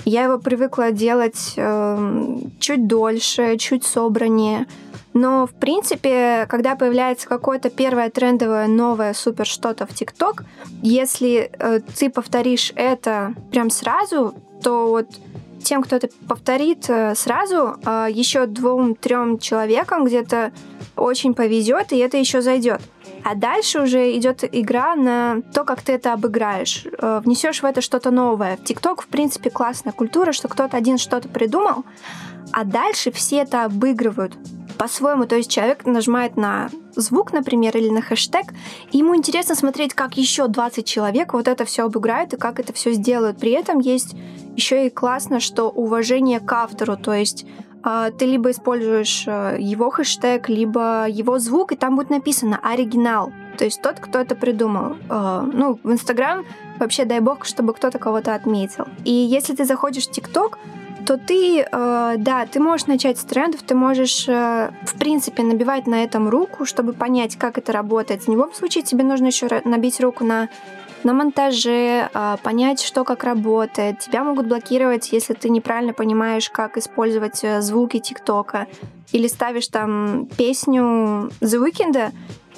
Я 0.06 0.24
его 0.24 0.38
привыкла 0.38 0.90
делать 0.90 1.54
э, 1.56 2.38
чуть 2.60 2.86
дольше, 2.86 3.56
чуть 3.58 3.84
собраннее. 3.84 4.66
Но, 5.12 5.46
в 5.46 5.52
принципе, 5.52 6.46
когда 6.48 6.74
появляется 6.74 7.28
какое-то 7.28 7.70
первое 7.70 8.10
трендовое 8.10 8.66
новое 8.66 9.14
супер 9.14 9.46
что-то 9.46 9.86
в 9.86 9.94
ТикТок, 9.94 10.44
если 10.82 11.50
э, 11.52 11.80
ты 11.98 12.10
повторишь 12.10 12.72
это 12.74 13.34
прям 13.50 13.70
сразу, 13.70 14.34
то 14.62 14.88
вот 14.88 15.06
тем, 15.64 15.82
кто 15.82 15.96
это 15.96 16.08
повторит 16.28 16.88
э, 16.88 17.14
сразу, 17.14 17.76
э, 17.84 18.06
еще 18.10 18.46
двум-трем 18.46 19.38
человекам 19.38 20.04
где-то 20.04 20.52
очень 20.96 21.34
повезет, 21.34 21.92
и 21.92 21.98
это 21.98 22.16
еще 22.16 22.40
зайдет. 22.40 22.80
А 23.24 23.34
дальше 23.34 23.80
уже 23.80 24.16
идет 24.16 24.44
игра 24.44 24.94
на 24.94 25.40
то, 25.52 25.64
как 25.64 25.82
ты 25.82 25.92
это 25.92 26.12
обыграешь. 26.12 26.86
Э, 26.98 27.20
внесешь 27.24 27.62
в 27.62 27.64
это 27.64 27.80
что-то 27.80 28.10
новое. 28.10 28.56
В 28.56 28.64
ТикТок, 28.64 29.02
в 29.02 29.08
принципе, 29.08 29.50
классная 29.50 29.92
культура, 29.92 30.32
что 30.32 30.48
кто-то 30.48 30.76
один 30.76 30.98
что-то 30.98 31.28
придумал, 31.28 31.84
а 32.52 32.64
дальше 32.64 33.10
все 33.10 33.38
это 33.38 33.64
обыгрывают 33.64 34.34
по-своему. 34.76 35.26
То 35.26 35.36
есть 35.36 35.50
человек 35.50 35.84
нажимает 35.86 36.36
на 36.36 36.70
звук, 36.94 37.32
например, 37.32 37.76
или 37.76 37.88
на 37.90 38.02
хэштег, 38.02 38.52
и 38.92 38.98
ему 38.98 39.16
интересно 39.16 39.54
смотреть, 39.54 39.94
как 39.94 40.16
еще 40.16 40.48
20 40.48 40.86
человек 40.86 41.32
вот 41.32 41.48
это 41.48 41.64
все 41.64 41.84
обыграют 41.84 42.34
и 42.34 42.36
как 42.36 42.60
это 42.60 42.72
все 42.72 42.92
сделают. 42.92 43.38
При 43.38 43.52
этом 43.52 43.80
есть 43.80 44.14
еще 44.56 44.86
и 44.86 44.90
классно, 44.90 45.40
что 45.40 45.70
уважение 45.70 46.40
к 46.40 46.52
автору, 46.52 46.96
то 46.96 47.12
есть 47.12 47.46
а, 47.86 48.10
ты 48.10 48.24
либо 48.24 48.50
используешь 48.50 49.24
э, 49.26 49.58
его 49.60 49.90
хэштег, 49.90 50.48
либо 50.48 51.06
его 51.06 51.38
звук, 51.38 51.72
и 51.72 51.76
там 51.76 51.96
будет 51.96 52.08
написано 52.08 52.58
оригинал. 52.62 53.30
То 53.58 53.64
есть 53.66 53.82
тот, 53.82 54.00
кто 54.00 54.20
это 54.20 54.34
придумал. 54.34 54.96
А, 55.10 55.42
ну, 55.42 55.78
в 55.82 55.92
Инстаграм 55.92 56.46
вообще 56.78 57.04
дай 57.04 57.20
бог, 57.20 57.44
чтобы 57.44 57.74
кто-то 57.74 57.98
кого-то 57.98 58.34
отметил. 58.34 58.86
И 59.04 59.12
если 59.12 59.54
ты 59.54 59.66
заходишь 59.66 60.06
в 60.06 60.10
ТикТок, 60.10 60.58
то 61.06 61.16
ты, 61.16 61.60
э, 61.60 62.14
да, 62.18 62.46
ты 62.46 62.60
можешь 62.60 62.86
начать 62.86 63.18
с 63.18 63.24
трендов, 63.24 63.62
ты 63.62 63.74
можешь, 63.74 64.28
э, 64.28 64.70
в 64.84 64.98
принципе, 64.98 65.42
набивать 65.42 65.86
на 65.86 66.02
этом 66.04 66.28
руку, 66.28 66.64
чтобы 66.64 66.92
понять, 66.92 67.36
как 67.36 67.58
это 67.58 67.72
работает. 67.72 68.22
В 68.22 68.28
любом 68.28 68.52
случае 68.54 68.84
тебе 68.84 69.04
нужно 69.04 69.26
еще 69.26 69.48
набить 69.64 70.00
руку 70.00 70.24
на 70.24 70.48
на 71.04 71.12
монтаже, 71.12 72.08
э, 72.12 72.36
понять, 72.42 72.80
что 72.80 73.04
как 73.04 73.24
работает. 73.24 73.98
Тебя 73.98 74.24
могут 74.24 74.46
блокировать, 74.46 75.12
если 75.12 75.34
ты 75.34 75.50
неправильно 75.50 75.92
понимаешь, 75.92 76.48
как 76.48 76.78
использовать 76.78 77.44
э, 77.44 77.60
звуки 77.60 77.98
ТикТока. 77.98 78.66
Или 79.12 79.28
ставишь 79.28 79.68
там 79.68 80.26
песню 80.38 81.30
The 81.40 81.62
Weeknd, 81.62 82.12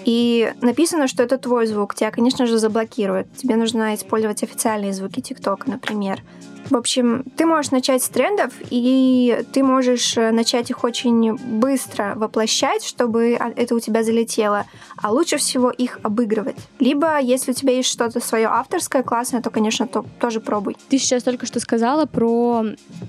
и 0.04 0.52
написано, 0.60 1.08
что 1.08 1.24
это 1.24 1.38
твой 1.38 1.66
звук. 1.66 1.96
Тебя, 1.96 2.12
конечно 2.12 2.46
же, 2.46 2.58
заблокируют. 2.58 3.26
Тебе 3.36 3.56
нужно 3.56 3.94
использовать 3.96 4.44
официальные 4.44 4.92
звуки 4.92 5.20
ТикТока, 5.20 5.68
например. 5.68 6.22
В 6.70 6.76
общем, 6.76 7.24
ты 7.36 7.46
можешь 7.46 7.70
начать 7.70 8.02
с 8.02 8.08
трендов, 8.08 8.52
и 8.70 9.44
ты 9.52 9.62
можешь 9.62 10.16
э, 10.16 10.32
начать 10.32 10.70
их 10.70 10.82
очень 10.82 11.36
быстро 11.36 12.14
воплощать, 12.16 12.84
чтобы 12.84 13.38
это 13.56 13.74
у 13.74 13.80
тебя 13.80 14.02
залетело. 14.02 14.64
А 14.96 15.12
лучше 15.12 15.36
всего 15.36 15.70
их 15.70 16.00
обыгрывать. 16.02 16.56
Либо, 16.80 17.20
если 17.20 17.52
у 17.52 17.54
тебя 17.54 17.72
есть 17.72 17.88
что-то 17.88 18.20
свое 18.20 18.46
авторское, 18.46 19.02
классное, 19.02 19.42
то, 19.42 19.50
конечно, 19.50 19.86
то, 19.86 20.04
тоже 20.18 20.40
пробуй. 20.40 20.76
Ты 20.88 20.98
сейчас 20.98 21.22
только 21.22 21.46
что 21.46 21.60
сказала 21.60 22.06
про 22.06 22.64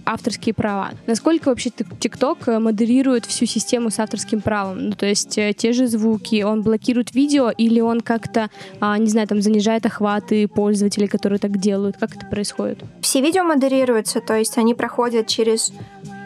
авторские 0.06 0.54
права. 0.54 0.92
Насколько 1.08 1.50
вообще 1.50 1.72
ТикТок 2.00 2.48
э, 2.48 2.60
модерирует 2.60 3.26
всю 3.26 3.46
систему 3.46 3.90
с 3.90 4.00
авторским 4.00 4.42
правом? 4.42 4.90
Ну, 4.90 4.92
то 4.94 5.06
есть 5.06 5.38
э, 5.38 5.54
те 5.54 5.74
же 5.74 5.88
звуки, 5.88 6.44
он 6.44 6.62
блокирует 6.62 7.16
видео 7.16 7.50
или 7.50 7.80
он 7.80 8.02
как-то, 8.02 8.50
а, 8.80 8.98
не 8.98 9.08
знаю, 9.08 9.28
там 9.28 9.42
занижает 9.42 9.86
охваты 9.86 10.48
пользователей, 10.48 11.08
которые 11.08 11.40
так 11.40 11.58
делают? 11.58 11.98
Как 11.98 12.16
это 12.16 12.26
происходит? 12.26 12.84
Все 13.02 13.22
видео 13.22 13.47
модерируются, 13.48 14.22
то 14.22 14.36
есть 14.36 14.58
они 14.58 14.74
проходят 14.74 15.28
через 15.28 15.72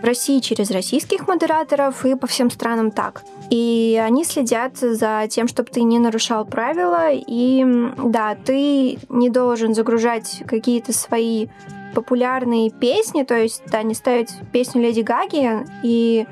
в 0.01 0.04
России 0.04 0.40
через 0.40 0.72
российских 0.72 1.28
модераторов 1.28 2.06
и 2.06 2.16
по 2.16 2.25
всем 2.25 2.50
странам 2.50 2.90
так. 2.90 3.24
И 3.51 4.01
они 4.04 4.25
следят 4.25 4.78
за 4.78 5.28
тем, 5.30 5.48
чтобы 5.48 5.70
ты 5.70 5.84
не 5.84 6.00
нарушал 6.00 6.44
правила. 6.44 7.10
И 7.12 7.63
да, 8.04 8.36
ты 8.36 8.98
не 9.10 9.30
должен 9.30 9.75
загружать 9.75 10.42
какие-то 10.48 10.92
свои 10.92 11.50
популярные 11.94 12.72
песни, 12.72 13.24
то 13.24 13.38
есть 13.38 13.62
да, 13.68 13.84
не 13.84 13.94
ставить 13.94 14.32
песню 14.51 14.82
Леди 14.82 15.01
Гаги 15.01 15.68
и 15.84 16.25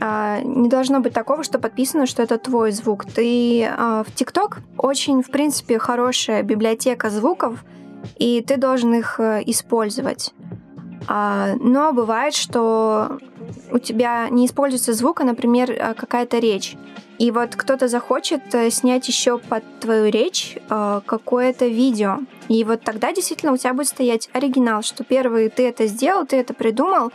а, 0.00 0.40
не 0.40 0.68
должно 0.68 1.00
быть 1.00 1.12
такого, 1.12 1.44
что 1.44 1.58
подписано, 1.58 2.06
что 2.06 2.22
это 2.22 2.38
твой 2.38 2.72
звук. 2.72 3.04
Ты 3.04 3.64
а, 3.64 4.04
в 4.04 4.12
ТикТок 4.12 4.60
очень, 4.78 5.22
в 5.22 5.30
принципе, 5.30 5.78
хорошая 5.78 6.42
библиотека 6.42 7.10
звуков, 7.10 7.64
и 8.18 8.42
ты 8.42 8.56
должен 8.56 8.94
их 8.94 9.18
э, 9.20 9.42
использовать. 9.46 10.32
А, 11.08 11.54
но 11.60 11.92
бывает, 11.92 12.34
что 12.34 13.18
у 13.70 13.78
тебя 13.78 14.28
не 14.28 14.46
используется 14.46 14.92
звук, 14.92 15.20
а, 15.20 15.24
например, 15.24 15.70
э, 15.70 15.94
какая-то 15.94 16.38
речь. 16.38 16.76
И 17.18 17.30
вот 17.30 17.54
кто-то 17.56 17.88
захочет 17.88 18.54
э, 18.54 18.70
снять 18.70 19.06
еще 19.08 19.38
под 19.38 19.62
твою 19.80 20.10
речь 20.10 20.56
какое-то 20.68 21.66
видео. 21.66 22.18
И 22.48 22.64
вот 22.64 22.82
тогда 22.82 23.12
действительно 23.12 23.52
у 23.52 23.56
тебя 23.56 23.74
будет 23.74 23.88
стоять 23.88 24.28
оригинал, 24.32 24.82
что 24.82 25.04
первый 25.04 25.48
ты 25.48 25.68
это 25.68 25.86
сделал, 25.86 26.26
ты 26.26 26.36
это 26.36 26.54
придумал, 26.54 27.12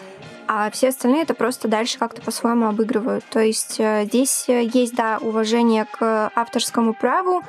а 0.48 0.70
все 0.72 0.90
остальные 0.90 1.24
это 1.24 1.34
просто 1.34 1.68
дальше 1.68 2.00
как-то 2.00 2.22
по-своему 2.22 2.68
обыгрывают. 2.68 3.26
То 3.30 3.42
есть 3.42 3.74
здесь 3.76 4.46
есть, 4.48 4.96
да, 4.96 5.20
уважение 5.22 5.86
к 5.86 6.32
авторскому 6.34 6.94
праву, 6.94 7.44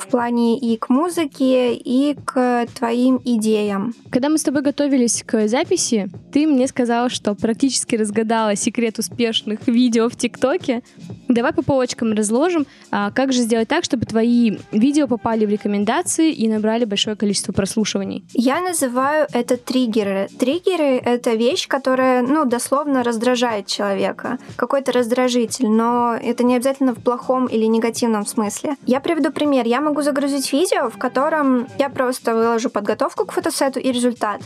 в 0.00 0.08
плане 0.08 0.58
и 0.58 0.76
к 0.76 0.88
музыке, 0.88 1.74
и 1.74 2.16
к 2.24 2.66
твоим 2.74 3.20
идеям. 3.24 3.94
Когда 4.10 4.28
мы 4.28 4.38
с 4.38 4.42
тобой 4.42 4.62
готовились 4.62 5.22
к 5.24 5.46
записи, 5.46 6.08
ты 6.32 6.46
мне 6.46 6.66
сказала, 6.66 7.08
что 7.08 7.34
практически 7.34 7.96
разгадала 7.96 8.56
секрет 8.56 8.98
успешных 8.98 9.66
видео 9.66 10.08
в 10.08 10.16
ТикТоке. 10.16 10.82
Давай 11.28 11.52
по 11.52 11.62
полочкам 11.62 12.12
разложим, 12.12 12.66
а 12.90 13.10
как 13.10 13.32
же 13.32 13.42
сделать 13.42 13.68
так, 13.68 13.84
чтобы 13.84 14.06
твои 14.06 14.58
видео 14.72 15.06
попали 15.06 15.44
в 15.44 15.50
рекомендации 15.50 16.32
и 16.32 16.48
набрали 16.48 16.84
большое 16.84 17.16
количество 17.16 17.52
прослушиваний. 17.52 18.24
Я 18.32 18.60
называю 18.60 19.26
это 19.32 19.56
триггеры. 19.56 20.28
Триггеры— 20.38 20.96
это 21.04 21.34
вещь, 21.34 21.68
которая, 21.68 22.22
ну, 22.22 22.44
дословно 22.44 23.02
раздражает 23.02 23.66
человека. 23.66 24.38
Какой-то 24.56 24.92
раздражитель, 24.92 25.68
но 25.68 26.14
это 26.14 26.44
не 26.44 26.56
обязательно 26.56 26.94
в 26.94 27.02
плохом 27.02 27.46
или 27.46 27.64
негативном 27.64 28.26
смысле. 28.26 28.76
Я 28.86 29.00
приведу 29.00 29.30
пример. 29.30 29.66
Я 29.66 29.80
могу 29.80 29.89
могу 29.90 30.02
загрузить 30.02 30.52
видео, 30.52 30.88
в 30.88 30.98
котором 30.98 31.66
я 31.78 31.88
просто 31.88 32.34
выложу 32.34 32.70
подготовку 32.70 33.26
к 33.26 33.32
фотосету 33.32 33.80
и 33.80 33.92
результат. 33.92 34.40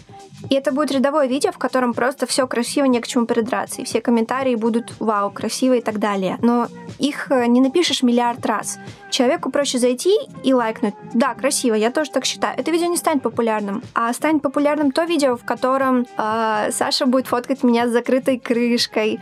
И 0.50 0.54
это 0.54 0.72
будет 0.72 0.92
рядовое 0.92 1.26
видео, 1.26 1.52
в 1.52 1.58
котором 1.58 1.92
просто 1.92 2.26
все 2.26 2.46
красиво, 2.46 2.86
не 2.86 3.00
к 3.00 3.06
чему 3.06 3.26
придраться. 3.26 3.82
И 3.82 3.84
все 3.84 4.00
комментарии 4.00 4.54
будут 4.54 4.94
вау, 5.00 5.30
красиво 5.30 5.74
и 5.74 5.80
так 5.82 5.98
далее. 5.98 6.38
Но 6.42 6.68
их 6.98 7.30
э, 7.30 7.46
не 7.46 7.60
напишешь 7.60 8.02
миллиард 8.02 8.44
раз. 8.46 8.78
Человеку 9.10 9.50
проще 9.50 9.78
зайти 9.78 10.16
и 10.42 10.54
лайкнуть. 10.54 10.94
Да, 11.12 11.34
красиво, 11.34 11.74
я 11.74 11.90
тоже 11.90 12.10
так 12.10 12.24
считаю. 12.24 12.58
Это 12.58 12.70
видео 12.70 12.86
не 12.86 12.96
станет 12.96 13.22
популярным. 13.22 13.82
А 13.94 14.12
станет 14.12 14.42
популярным 14.42 14.92
то 14.92 15.04
видео, 15.04 15.36
в 15.36 15.44
котором 15.44 16.06
э, 16.16 16.70
Саша 16.72 17.06
будет 17.06 17.26
фоткать 17.26 17.62
меня 17.62 17.86
с 17.86 17.90
закрытой 17.90 18.38
крышкой, 18.38 19.20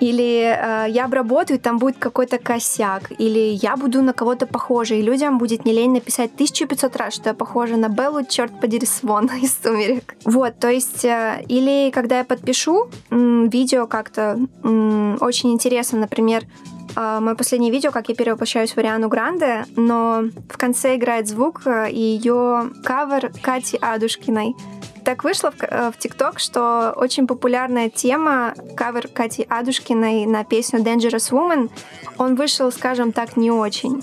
или 0.00 0.42
э, 0.42 0.90
я 0.90 1.04
обработаю, 1.04 1.58
там 1.58 1.78
будет 1.78 1.98
какой-то 1.98 2.38
косяк, 2.38 3.12
или 3.18 3.38
я 3.62 3.76
буду 3.76 4.02
на 4.02 4.12
кого-то 4.12 4.46
похожа, 4.46 4.94
и 4.94 5.02
людям 5.02 5.38
будет 5.38 5.64
не 5.64 5.72
лень 5.72 5.92
написать 5.92 6.32
1500 6.34 6.96
раз, 6.96 7.14
что 7.14 7.28
я 7.28 7.34
похожа 7.34 7.76
на 7.76 7.88
Беллу, 7.88 8.24
черт 8.24 8.58
подери, 8.60 8.86
Свон 8.86 9.26
из 9.42 9.56
«Сумерек». 9.62 10.16
Вот, 10.24 10.58
то 10.58 10.68
есть, 10.68 11.04
э, 11.04 11.44
или 11.48 11.90
когда 11.90 12.18
я 12.18 12.24
подпишу 12.24 12.88
м, 13.10 13.48
видео 13.48 13.86
как-то 13.86 14.38
м, 14.64 15.18
очень 15.20 15.52
интересно, 15.52 15.98
например, 15.98 16.44
э, 16.96 17.18
мое 17.20 17.34
последнее 17.34 17.70
видео, 17.70 17.90
как 17.90 18.08
я 18.08 18.14
перевоплощаюсь 18.14 18.72
в 18.72 18.78
Ариану 18.78 19.08
Гранде, 19.08 19.66
но 19.76 20.24
в 20.48 20.56
конце 20.56 20.96
играет 20.96 21.28
звук 21.28 21.62
э, 21.66 21.88
ее 21.90 22.70
кавер 22.84 23.32
Кати 23.42 23.78
Адушкиной. 23.80 24.54
Так 25.04 25.24
вышло 25.24 25.52
в 25.52 25.98
ТикТок, 25.98 26.38
что 26.38 26.92
очень 26.96 27.26
популярная 27.26 27.88
тема, 27.88 28.54
кавер 28.76 29.08
Кати 29.08 29.46
Адушкиной 29.48 30.26
на 30.26 30.44
песню 30.44 30.80
Dangerous 30.80 31.30
Woman, 31.30 31.70
он 32.18 32.34
вышел, 32.34 32.70
скажем 32.70 33.12
так, 33.12 33.36
не 33.36 33.50
очень. 33.50 34.02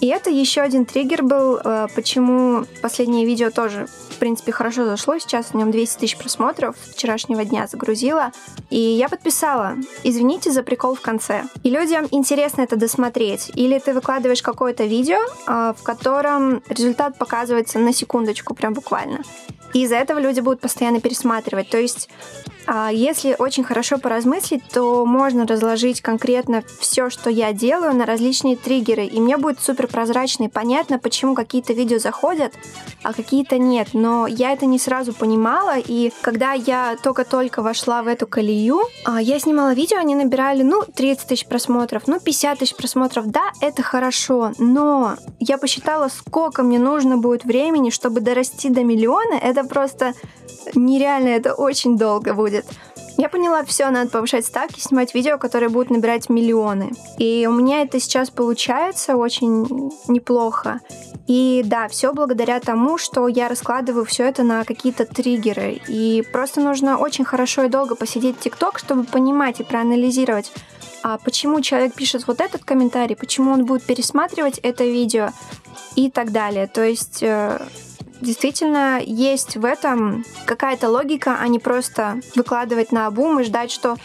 И 0.00 0.06
это 0.06 0.30
еще 0.30 0.62
один 0.62 0.86
триггер 0.86 1.22
был, 1.22 1.58
э, 1.62 1.86
почему 1.94 2.64
последнее 2.80 3.26
видео 3.26 3.50
тоже, 3.50 3.86
в 4.08 4.16
принципе, 4.16 4.50
хорошо 4.50 4.86
зашло. 4.86 5.18
Сейчас 5.18 5.48
в 5.48 5.54
нем 5.54 5.70
200 5.70 5.98
тысяч 6.00 6.16
просмотров 6.16 6.74
вчерашнего 6.94 7.44
дня 7.44 7.66
загрузила. 7.66 8.32
И 8.70 8.78
я 8.78 9.10
подписала. 9.10 9.74
Извините 10.02 10.52
за 10.52 10.62
прикол 10.62 10.94
в 10.94 11.02
конце. 11.02 11.44
И 11.62 11.70
людям 11.70 12.08
интересно 12.10 12.62
это 12.62 12.76
досмотреть. 12.76 13.50
Или 13.54 13.78
ты 13.78 13.92
выкладываешь 13.92 14.42
какое-то 14.42 14.84
видео, 14.84 15.18
э, 15.46 15.74
в 15.78 15.82
котором 15.82 16.62
результат 16.70 17.18
показывается 17.18 17.78
на 17.78 17.92
секундочку, 17.92 18.54
прям 18.54 18.72
буквально. 18.72 19.20
И 19.74 19.82
из-за 19.84 19.96
этого 19.96 20.18
люди 20.18 20.40
будут 20.40 20.60
постоянно 20.60 21.00
пересматривать. 21.00 21.68
То 21.70 21.78
есть 21.78 22.08
а, 22.72 22.90
если 22.92 23.34
очень 23.36 23.64
хорошо 23.64 23.98
поразмыслить, 23.98 24.62
то 24.72 25.04
можно 25.04 25.44
разложить 25.44 26.00
конкретно 26.00 26.62
все, 26.78 27.10
что 27.10 27.28
я 27.28 27.52
делаю, 27.52 27.94
на 27.94 28.06
различные 28.06 28.56
триггеры. 28.56 29.06
И 29.06 29.18
мне 29.20 29.36
будет 29.36 29.60
супер 29.60 29.88
прозрачно 29.88 30.44
и 30.44 30.48
понятно, 30.48 31.00
почему 31.00 31.34
какие-то 31.34 31.72
видео 31.72 31.98
заходят, 31.98 32.52
а 33.02 33.12
какие-то 33.12 33.58
нет. 33.58 33.88
Но 33.92 34.28
я 34.28 34.52
это 34.52 34.66
не 34.66 34.78
сразу 34.78 35.12
понимала. 35.12 35.78
И 35.78 36.12
когда 36.20 36.52
я 36.52 36.96
только-только 37.02 37.60
вошла 37.62 38.04
в 38.04 38.06
эту 38.06 38.28
колею, 38.28 38.82
а, 39.04 39.20
я 39.20 39.40
снимала 39.40 39.74
видео, 39.74 39.98
они 39.98 40.14
набирали, 40.14 40.62
ну, 40.62 40.82
30 40.82 41.26
тысяч 41.26 41.46
просмотров, 41.46 42.04
ну, 42.06 42.20
50 42.20 42.58
тысяч 42.60 42.76
просмотров. 42.76 43.26
Да, 43.26 43.52
это 43.60 43.82
хорошо, 43.82 44.52
но 44.58 45.16
я 45.40 45.58
посчитала, 45.58 46.08
сколько 46.08 46.62
мне 46.62 46.78
нужно 46.78 47.16
будет 47.16 47.44
времени, 47.44 47.90
чтобы 47.90 48.20
дорасти 48.20 48.68
до 48.68 48.84
миллиона. 48.84 49.34
Это 49.34 49.59
просто 49.64 50.14
нереально, 50.74 51.28
это 51.28 51.54
очень 51.54 51.96
долго 51.96 52.34
будет. 52.34 52.64
Я 53.16 53.28
поняла, 53.28 53.64
все, 53.64 53.90
надо 53.90 54.10
повышать 54.10 54.46
ставки, 54.46 54.80
снимать 54.80 55.14
видео, 55.14 55.36
которые 55.36 55.68
будут 55.68 55.90
набирать 55.90 56.30
миллионы. 56.30 56.92
И 57.18 57.46
у 57.46 57.52
меня 57.52 57.82
это 57.82 58.00
сейчас 58.00 58.30
получается 58.30 59.16
очень 59.16 59.90
неплохо. 60.08 60.80
И 61.26 61.62
да, 61.66 61.86
все 61.88 62.12
благодаря 62.12 62.60
тому, 62.60 62.96
что 62.96 63.28
я 63.28 63.48
раскладываю 63.48 64.04
все 64.06 64.24
это 64.24 64.42
на 64.42 64.64
какие-то 64.64 65.04
триггеры. 65.04 65.80
И 65.86 66.24
просто 66.32 66.60
нужно 66.60 66.96
очень 66.96 67.24
хорошо 67.24 67.64
и 67.64 67.68
долго 67.68 67.94
посидеть 67.94 68.38
в 68.38 68.40
ТикТок, 68.40 68.78
чтобы 68.78 69.04
понимать 69.04 69.60
и 69.60 69.64
проанализировать, 69.64 70.50
а 71.02 71.18
почему 71.18 71.60
человек 71.60 71.94
пишет 71.94 72.26
вот 72.26 72.40
этот 72.40 72.64
комментарий, 72.64 73.16
почему 73.16 73.52
он 73.52 73.64
будет 73.64 73.82
пересматривать 73.84 74.58
это 74.58 74.84
видео 74.84 75.30
и 75.94 76.10
так 76.10 76.30
далее. 76.32 76.66
То 76.66 76.82
есть 76.82 77.22
э, 77.22 77.60
действительно 78.20 79.00
есть 79.02 79.56
в 79.56 79.64
этом 79.64 80.24
какая-то 80.46 80.88
логика, 80.88 81.38
а 81.40 81.48
не 81.48 81.58
просто 81.58 82.20
выкладывать 82.34 82.92
на 82.92 83.06
обум 83.06 83.40
и 83.40 83.44
ждать, 83.44 83.70
что 83.70 83.96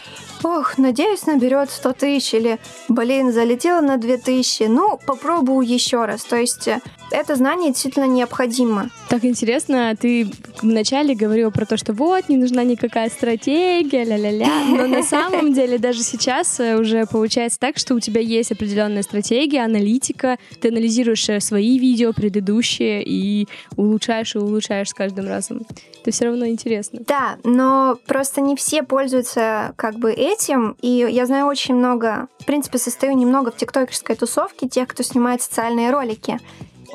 ох, 0.46 0.78
надеюсь, 0.78 1.26
наберет 1.26 1.70
100 1.70 1.92
тысяч, 1.92 2.34
или, 2.34 2.58
блин, 2.88 3.32
залетела 3.32 3.80
на 3.80 3.96
2000, 3.96 4.64
ну, 4.64 4.98
попробую 5.06 5.66
еще 5.66 6.04
раз. 6.04 6.24
То 6.24 6.36
есть 6.36 6.68
э, 6.68 6.80
это 7.10 7.36
знание 7.36 7.72
действительно 7.72 8.06
необходимо. 8.06 8.90
Так 9.08 9.24
интересно, 9.24 9.94
ты 9.98 10.30
вначале 10.62 11.14
говорила 11.14 11.50
про 11.50 11.66
то, 11.66 11.76
что 11.76 11.92
вот, 11.92 12.28
не 12.28 12.36
нужна 12.36 12.64
никакая 12.64 13.08
стратегия, 13.10 14.04
ля-ля-ля, 14.04 14.64
но 14.68 14.86
на 14.86 15.02
самом 15.04 15.52
деле 15.52 15.78
даже 15.78 16.02
сейчас 16.02 16.60
э, 16.60 16.76
уже 16.76 17.06
получается 17.06 17.58
так, 17.58 17.78
что 17.78 17.94
у 17.94 18.00
тебя 18.00 18.20
есть 18.20 18.52
определенная 18.52 19.02
стратегия, 19.02 19.64
аналитика, 19.64 20.38
ты 20.60 20.68
анализируешь 20.68 21.28
э, 21.28 21.40
свои 21.40 21.78
видео, 21.78 22.12
предыдущие, 22.12 23.02
и 23.04 23.48
улучшаешь 23.76 24.34
и 24.34 24.38
улучшаешь 24.38 24.88
с 24.90 24.94
каждым 24.94 25.26
разом. 25.28 25.66
Это 26.02 26.10
все 26.10 26.26
равно 26.26 26.46
интересно. 26.46 27.00
Да, 27.06 27.38
но 27.42 27.98
просто 28.06 28.40
не 28.40 28.54
все 28.54 28.82
пользуются 28.82 29.74
как 29.76 29.96
бы 29.96 30.12
этим, 30.12 30.35
и 30.80 30.88
я 30.88 31.26
знаю 31.26 31.46
очень 31.46 31.74
много, 31.74 32.28
в 32.38 32.46
принципе, 32.46 32.78
состою 32.78 33.16
немного 33.16 33.50
в 33.50 33.56
тиктокерской 33.56 34.16
тусовке 34.16 34.68
тех, 34.68 34.88
кто 34.88 35.02
снимает 35.02 35.42
социальные 35.42 35.90
ролики. 35.90 36.38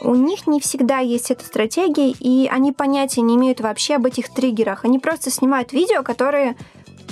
У 0.03 0.15
них 0.15 0.47
не 0.47 0.59
всегда 0.59 0.99
есть 0.99 1.31
эта 1.31 1.45
стратегия, 1.45 2.11
и 2.11 2.47
они 2.47 2.71
понятия 2.71 3.21
не 3.21 3.35
имеют 3.35 3.61
вообще 3.61 3.95
об 3.95 4.05
этих 4.05 4.33
триггерах. 4.33 4.85
Они 4.85 4.99
просто 4.99 5.29
снимают 5.29 5.73
видео, 5.73 6.01
которые 6.01 6.55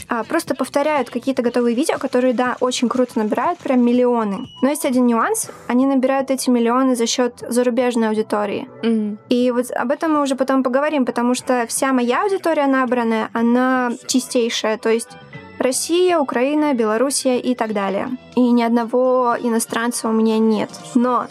а, 0.07 0.23
просто 0.23 0.55
повторяют 0.55 1.09
какие-то 1.09 1.41
готовые 1.41 1.75
видео, 1.75 1.97
которые, 1.97 2.33
да, 2.33 2.57
очень 2.59 2.89
круто 2.89 3.19
набирают, 3.19 3.59
прям 3.59 3.85
миллионы. 3.85 4.47
Но 4.61 4.69
есть 4.69 4.85
один 4.85 5.05
нюанс, 5.05 5.49
они 5.67 5.85
набирают 5.85 6.31
эти 6.31 6.49
миллионы 6.49 6.95
за 6.95 7.05
счет 7.05 7.43
зарубежной 7.47 8.09
аудитории. 8.09 8.67
Mm-hmm. 8.83 9.17
И 9.29 9.51
вот 9.51 9.71
об 9.71 9.91
этом 9.91 10.13
мы 10.13 10.21
уже 10.21 10.35
потом 10.35 10.63
поговорим, 10.63 11.05
потому 11.05 11.35
что 11.35 11.65
вся 11.67 11.93
моя 11.93 12.23
аудитория 12.23 12.67
набранная, 12.67 13.29
она 13.33 13.91
чистейшая, 14.07 14.77
то 14.77 14.89
есть 14.89 15.09
Россия, 15.59 16.17
Украина, 16.17 16.73
Белоруссия 16.73 17.37
и 17.37 17.53
так 17.53 17.73
далее. 17.73 18.09
И 18.35 18.41
ни 18.51 18.63
одного 18.63 19.35
иностранца 19.39 20.07
у 20.07 20.11
меня 20.11 20.39
нет. 20.39 20.69
Но 20.95 21.27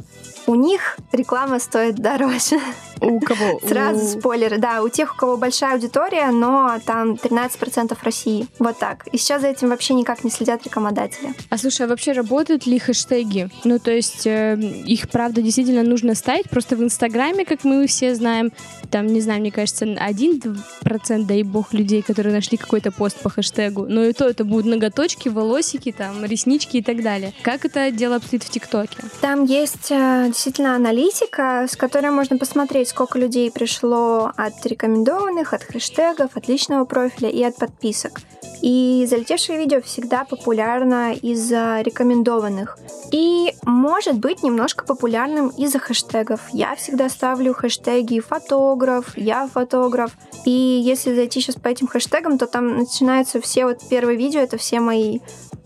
у 0.48 0.54
них 0.54 0.96
реклама 1.12 1.58
стоит 1.58 1.96
дороже. 1.96 2.58
У 3.00 3.20
кого? 3.20 3.60
Сразу 3.68 4.04
у... 4.04 4.20
спойлеры. 4.20 4.58
Да, 4.58 4.82
у 4.82 4.88
тех, 4.88 5.14
у 5.14 5.16
кого 5.16 5.36
большая 5.36 5.74
аудитория, 5.74 6.30
но 6.30 6.78
там 6.86 7.12
13% 7.12 7.96
России. 8.02 8.48
Вот 8.58 8.78
так. 8.78 9.06
И 9.12 9.18
сейчас 9.18 9.42
за 9.42 9.48
этим 9.48 9.68
вообще 9.68 9.94
никак 9.94 10.24
не 10.24 10.30
следят 10.30 10.64
рекламодатели. 10.64 11.34
А 11.50 11.58
слушай, 11.58 11.86
а 11.86 11.88
вообще 11.88 12.12
работают 12.12 12.66
ли 12.66 12.78
хэштеги? 12.78 13.50
Ну, 13.64 13.78
то 13.78 13.90
есть 13.90 14.26
э, 14.26 14.58
их, 14.86 15.10
правда, 15.10 15.42
действительно 15.42 15.82
нужно 15.82 16.14
ставить. 16.14 16.48
Просто 16.48 16.76
в 16.76 16.82
Инстаграме, 16.82 17.44
как 17.44 17.64
мы 17.64 17.86
все 17.86 18.14
знаем, 18.14 18.52
там, 18.90 19.06
не 19.06 19.20
знаю, 19.20 19.40
мне 19.40 19.50
кажется, 19.50 19.84
1%, 19.84 21.24
дай 21.24 21.42
бог, 21.42 21.72
людей, 21.72 22.02
которые 22.02 22.34
нашли 22.34 22.56
какой-то 22.56 22.90
пост 22.90 23.20
по 23.20 23.30
хэштегу. 23.30 23.86
Но 23.88 24.04
и 24.04 24.12
то 24.12 24.28
это 24.28 24.44
будут 24.44 24.66
ноготочки, 24.66 25.28
волосики, 25.28 25.92
там, 25.92 26.24
реснички 26.24 26.78
и 26.78 26.82
так 26.82 27.02
далее. 27.02 27.32
Как 27.42 27.64
это 27.64 27.90
дело 27.90 28.16
обстоит 28.16 28.42
в 28.42 28.50
ТикТоке? 28.50 28.96
Там 29.20 29.44
есть 29.44 29.90
э, 29.90 30.24
действительно 30.28 30.74
аналитика, 30.74 31.66
с 31.68 31.76
которой 31.76 32.10
можно 32.10 32.38
посмотреть, 32.38 32.88
сколько 32.88 33.18
людей 33.18 33.50
пришло 33.50 34.32
от 34.36 34.64
рекомендованных, 34.66 35.52
от 35.52 35.62
хэштегов, 35.62 36.36
от 36.36 36.48
личного 36.48 36.84
профиля 36.84 37.28
и 37.30 37.42
от 37.42 37.56
подписок. 37.56 38.20
И 38.62 39.06
залетевшее 39.08 39.58
видео 39.58 39.80
всегда 39.80 40.24
популярно 40.24 41.12
из-за 41.14 41.80
рекомендованных. 41.80 42.78
И 43.12 43.54
может 43.64 44.18
быть 44.18 44.42
немножко 44.42 44.84
популярным 44.84 45.48
из-за 45.48 45.78
хэштегов. 45.78 46.40
Я 46.52 46.74
всегда 46.76 47.08
ставлю 47.08 47.54
хэштеги 47.54 48.20
фотограф, 48.20 49.16
я 49.16 49.46
фотограф. 49.46 50.12
И 50.44 50.50
если 50.50 51.14
зайти 51.14 51.40
сейчас 51.40 51.56
по 51.56 51.68
этим 51.68 51.86
хэштегам, 51.86 52.38
то 52.38 52.46
там 52.46 52.78
начинаются 52.78 53.40
все 53.40 53.64
вот 53.64 53.80
первые 53.88 54.18
видео, 54.18 54.40
это 54.40 54.58
все 54.58 54.80
мои 54.80 55.20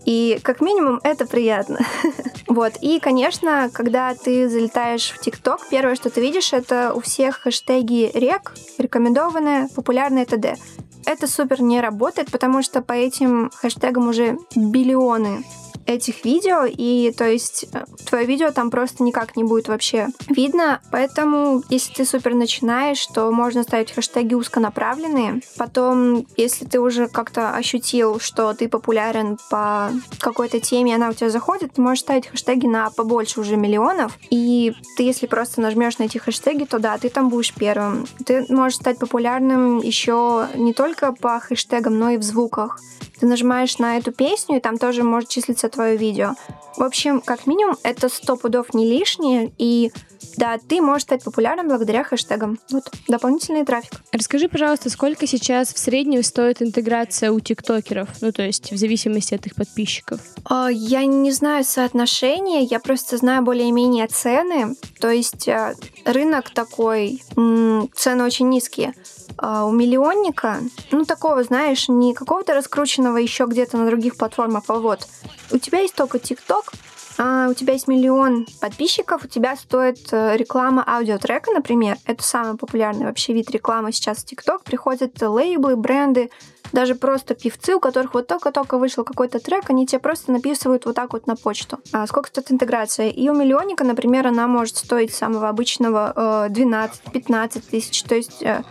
и 0.05 0.39
как 0.43 0.59
минимум 0.61 0.99
это 1.03 1.25
приятно. 1.25 1.79
вот. 2.47 2.73
И, 2.81 2.99
конечно, 2.99 3.69
когда 3.73 4.13
ты 4.15 4.49
залетаешь 4.49 5.11
в 5.11 5.19
ТикТок, 5.19 5.61
первое, 5.69 5.95
что 5.95 6.09
ты 6.09 6.21
видишь, 6.21 6.53
это 6.53 6.93
у 6.93 6.99
всех 6.99 7.39
хэштеги 7.39 8.11
рек, 8.13 8.53
рекомендованные, 8.77 9.69
популярные 9.73 10.25
т.д. 10.25 10.57
Это 11.05 11.27
супер 11.27 11.61
не 11.61 11.81
работает, 11.81 12.31
потому 12.31 12.61
что 12.61 12.81
по 12.81 12.93
этим 12.93 13.51
хэштегам 13.55 14.07
уже 14.07 14.37
биллионы 14.55 15.43
этих 15.85 16.25
видео, 16.25 16.65
и 16.65 17.11
то 17.11 17.25
есть 17.25 17.65
э, 17.73 17.85
твое 18.05 18.25
видео 18.25 18.51
там 18.51 18.69
просто 18.69 19.03
никак 19.03 19.35
не 19.35 19.43
будет 19.43 19.67
вообще 19.67 20.07
видно, 20.29 20.81
поэтому 20.91 21.63
если 21.69 21.93
ты 21.93 22.05
супер 22.05 22.33
начинаешь, 22.33 23.05
то 23.07 23.31
можно 23.31 23.63
ставить 23.63 23.91
хэштеги 23.91 24.33
узконаправленные. 24.33 25.41
Потом, 25.57 26.25
если 26.37 26.65
ты 26.65 26.79
уже 26.79 27.07
как-то 27.07 27.51
ощутил, 27.55 28.19
что 28.19 28.53
ты 28.53 28.69
популярен 28.69 29.37
по 29.49 29.91
какой-то 30.19 30.59
теме, 30.59 30.95
она 30.95 31.09
у 31.09 31.13
тебя 31.13 31.29
заходит, 31.29 31.73
ты 31.73 31.81
можешь 31.81 32.03
ставить 32.03 32.27
хэштеги 32.27 32.67
на 32.67 32.89
побольше 32.89 33.39
уже 33.39 33.57
миллионов, 33.57 34.17
и 34.29 34.73
ты, 34.97 35.03
если 35.03 35.27
просто 35.27 35.61
нажмешь 35.61 35.97
на 35.97 36.03
эти 36.03 36.17
хэштеги, 36.17 36.65
то 36.65 36.79
да, 36.79 36.97
ты 36.97 37.09
там 37.09 37.29
будешь 37.29 37.53
первым. 37.53 38.07
Ты 38.25 38.45
можешь 38.49 38.77
стать 38.77 38.99
популярным 38.99 39.79
еще 39.79 40.47
не 40.55 40.73
только 40.73 41.11
по 41.11 41.39
хэштегам, 41.39 41.97
но 41.97 42.11
и 42.11 42.17
в 42.17 42.23
звуках. 42.23 42.79
Ты 43.23 43.29
нажимаешь 43.29 43.77
на 43.77 43.95
эту 43.95 44.11
песню, 44.11 44.57
и 44.57 44.59
там 44.59 44.77
тоже 44.77 45.01
может 45.03 45.29
числиться 45.29 45.69
твое 45.69 45.95
видео. 45.95 46.33
В 46.75 46.83
общем, 46.83 47.21
как 47.21 47.47
минимум, 47.47 47.77
это 47.81 48.09
сто 48.09 48.35
пудов 48.35 48.73
не 48.73 48.85
лишнее, 48.85 49.53
и 49.57 49.93
да, 50.35 50.57
ты 50.57 50.81
можешь 50.81 51.03
стать 51.03 51.23
популярным 51.23 51.69
благодаря 51.69 52.03
хэштегам. 52.03 52.59
Вот, 52.69 52.83
дополнительный 53.07 53.63
трафик. 53.63 54.01
Расскажи, 54.11 54.49
пожалуйста, 54.49 54.89
сколько 54.89 55.25
сейчас 55.25 55.73
в 55.73 55.79
среднем 55.79 56.21
стоит 56.21 56.61
интеграция 56.61 57.31
у 57.31 57.39
тиктокеров? 57.39 58.09
Ну, 58.19 58.33
то 58.33 58.43
есть 58.43 58.73
в 58.73 58.77
зависимости 58.77 59.33
от 59.33 59.45
их 59.45 59.55
подписчиков. 59.55 60.19
А, 60.43 60.69
я 60.69 61.05
не 61.05 61.31
знаю 61.31 61.63
соотношения, 61.63 62.63
я 62.63 62.81
просто 62.81 63.15
знаю 63.15 63.43
более-менее 63.43 64.07
цены. 64.07 64.75
То 64.99 65.09
есть 65.09 65.47
э, 65.47 65.75
рынок 66.03 66.49
такой, 66.49 67.23
цены 67.35 68.23
очень 68.25 68.49
низкие. 68.49 68.93
А, 69.37 69.65
у 69.65 69.71
миллионника, 69.71 70.59
ну, 70.91 71.05
такого, 71.05 71.43
знаешь, 71.43 71.89
не 71.89 72.13
какого-то 72.13 72.53
раскрученного 72.53 73.17
еще 73.17 73.45
где-то 73.45 73.77
на 73.77 73.85
других 73.87 74.15
платформах, 74.17 74.63
а 74.67 74.75
вот 74.75 75.07
у 75.51 75.57
тебя 75.57 75.79
есть 75.79 75.95
только 75.95 76.19
ТикТок, 76.19 76.71
а, 77.17 77.47
у 77.49 77.53
тебя 77.53 77.73
есть 77.73 77.87
миллион 77.87 78.47
подписчиков, 78.59 79.23
у 79.25 79.27
тебя 79.27 79.55
стоит 79.55 80.11
э, 80.11 80.35
реклама 80.35 80.83
аудиотрека, 80.85 81.51
например. 81.51 81.97
Это 82.05 82.23
самый 82.23 82.57
популярный 82.57 83.05
вообще 83.05 83.33
вид 83.33 83.51
рекламы 83.51 83.91
сейчас 83.91 84.19
в 84.19 84.25
ТикТок. 84.25 84.63
Приходят 84.63 85.21
лейблы, 85.21 85.75
бренды, 85.75 86.31
даже 86.73 86.95
просто 86.95 87.35
певцы, 87.35 87.75
у 87.75 87.79
которых 87.79 88.15
вот 88.15 88.27
только-только 88.27 88.77
вышел 88.77 89.03
какой-то 89.03 89.39
трек, 89.39 89.69
они 89.69 89.85
тебе 89.85 89.99
просто 89.99 90.31
написывают 90.31 90.85
вот 90.85 90.95
так 90.95 91.13
вот 91.13 91.27
на 91.27 91.35
почту. 91.35 91.79
А 91.93 92.05
сколько 92.07 92.27
стоит 92.29 92.51
интеграция? 92.51 93.09
И 93.09 93.29
у 93.29 93.33
миллионника, 93.33 93.83
например, 93.83 94.27
она 94.27 94.47
может 94.47 94.77
стоить 94.77 95.13
самого 95.13 95.47
обычного 95.49 96.49
12-15 96.49 97.51
э, 97.57 97.61
тысяч. 97.71 98.03
То 98.03 98.15
есть 98.15 98.41
э, 98.41 98.63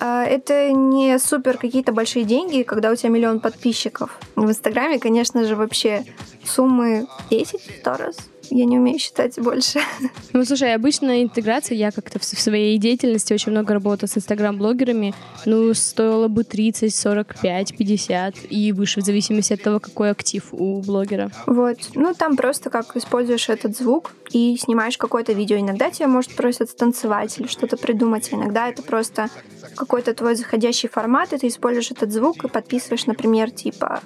а, 0.00 0.24
это 0.24 0.72
не 0.72 1.18
супер 1.18 1.58
какие-то 1.58 1.92
большие 1.92 2.24
деньги, 2.24 2.62
когда 2.62 2.90
у 2.90 2.96
тебя 2.96 3.10
миллион 3.10 3.40
подписчиков. 3.40 4.18
В 4.34 4.48
Инстаграме, 4.48 4.98
конечно 4.98 5.44
же, 5.44 5.54
вообще 5.54 6.04
суммы 6.44 7.06
10-100 7.30 7.96
раз 7.96 8.16
я 8.50 8.64
не 8.64 8.78
умею 8.78 8.98
считать 8.98 9.38
больше. 9.38 9.80
Ну, 10.32 10.44
слушай, 10.44 10.74
обычно 10.74 11.22
интеграция, 11.22 11.76
я 11.76 11.92
как-то 11.92 12.18
в 12.18 12.24
своей 12.24 12.76
деятельности 12.78 13.32
очень 13.32 13.52
много 13.52 13.72
работала 13.72 14.08
с 14.08 14.16
инстаграм-блогерами, 14.16 15.14
ну, 15.46 15.72
стоило 15.74 16.26
бы 16.26 16.42
30, 16.42 16.92
45, 16.92 17.76
50 17.76 18.34
и 18.50 18.72
выше, 18.72 19.00
в 19.00 19.04
зависимости 19.04 19.52
от 19.52 19.62
того, 19.62 19.78
какой 19.78 20.10
актив 20.10 20.42
у 20.52 20.80
блогера. 20.82 21.30
Вот. 21.46 21.78
Ну, 21.94 22.14
там 22.14 22.36
просто 22.36 22.70
как 22.70 22.96
используешь 22.96 23.48
этот 23.48 23.76
звук 23.76 24.12
и 24.32 24.56
снимаешь 24.56 24.98
какое-то 24.98 25.32
видео. 25.32 25.56
Иногда 25.58 25.90
тебя, 25.90 26.08
может, 26.08 26.34
просят 26.34 26.70
станцевать 26.70 27.38
или 27.38 27.46
что-то 27.46 27.76
придумать, 27.76 28.28
а 28.32 28.36
иногда 28.36 28.68
это 28.68 28.82
просто 28.82 29.28
какой-то 29.76 30.14
твой 30.14 30.34
заходящий 30.34 30.88
формат, 30.88 31.32
и 31.32 31.38
ты 31.38 31.46
используешь 31.48 31.92
этот 31.92 32.12
звук 32.12 32.44
и 32.44 32.48
подписываешь, 32.48 33.06
например, 33.06 33.50
типа 33.50 34.02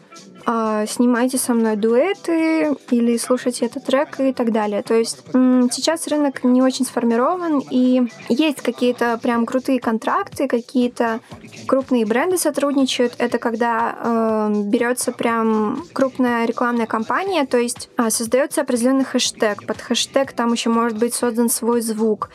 снимайте 0.87 1.37
со 1.37 1.53
мной 1.53 1.77
дуэты 1.77 2.75
или 2.91 3.17
слушайте 3.19 3.67
этот 3.67 3.85
трек 3.85 4.19
и 4.19 4.33
так 4.33 4.51
далее. 4.53 4.83
То 4.83 4.95
есть 4.95 5.23
сейчас 5.33 6.07
рынок 6.07 6.43
не 6.45 6.63
очень 6.63 6.87
сформирован, 6.87 7.63
и 7.71 8.09
есть 8.29 8.63
какие-то 8.63 9.19
прям 9.19 9.45
крутые 9.45 9.81
контракты, 9.81 10.49
какие-то 10.49 11.21
крупные 11.67 12.07
бренды 12.07 12.39
сотрудничают. 12.39 13.15
Это 13.19 13.39
когда 13.39 13.97
э, 13.99 14.53
берется 14.65 15.13
прям 15.13 15.85
крупная 15.93 16.47
рекламная 16.47 16.87
кампания, 16.87 17.45
то 17.47 17.59
есть 17.59 17.91
э, 17.99 18.11
создается 18.11 18.63
определенный 18.63 19.05
хэштег. 19.05 19.67
Под 19.67 19.81
хэштег 19.81 20.33
там 20.33 20.53
еще 20.53 20.71
может 20.71 20.99
быть 20.99 21.15
создан 21.15 21.51
свой 21.51 21.81
звук. 21.83 22.31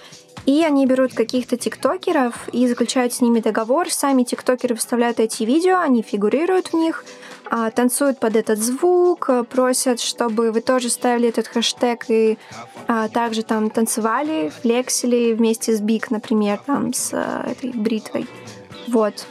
И 0.45 0.63
они 0.63 0.85
берут 0.85 1.13
каких-то 1.13 1.57
тиктокеров 1.57 2.49
и 2.51 2.67
заключают 2.67 3.13
с 3.13 3.21
ними 3.21 3.39
договор. 3.39 3.89
Сами 3.89 4.23
тиктокеры 4.23 4.75
выставляют 4.75 5.19
эти 5.19 5.43
видео, 5.43 5.79
они 5.79 6.01
фигурируют 6.01 6.67
в 6.67 6.73
них, 6.73 7.05
а, 7.49 7.71
танцуют 7.71 8.19
под 8.19 8.35
этот 8.35 8.59
звук, 8.59 9.29
просят, 9.49 10.01
чтобы 10.01 10.51
вы 10.51 10.61
тоже 10.61 10.89
ставили 10.89 11.29
этот 11.29 11.47
хэштег 11.47 12.05
и 12.09 12.37
а, 12.87 13.07
также 13.07 13.43
там 13.43 13.69
танцевали, 13.69 14.51
флексили 14.61 15.33
вместе 15.33 15.75
с 15.75 15.79
Биг, 15.79 16.11
например, 16.11 16.59
там 16.65 16.93
с 16.93 17.11
а, 17.13 17.45
этой 17.49 17.71
бритвой. 17.71 18.27
Вот. 18.87 19.25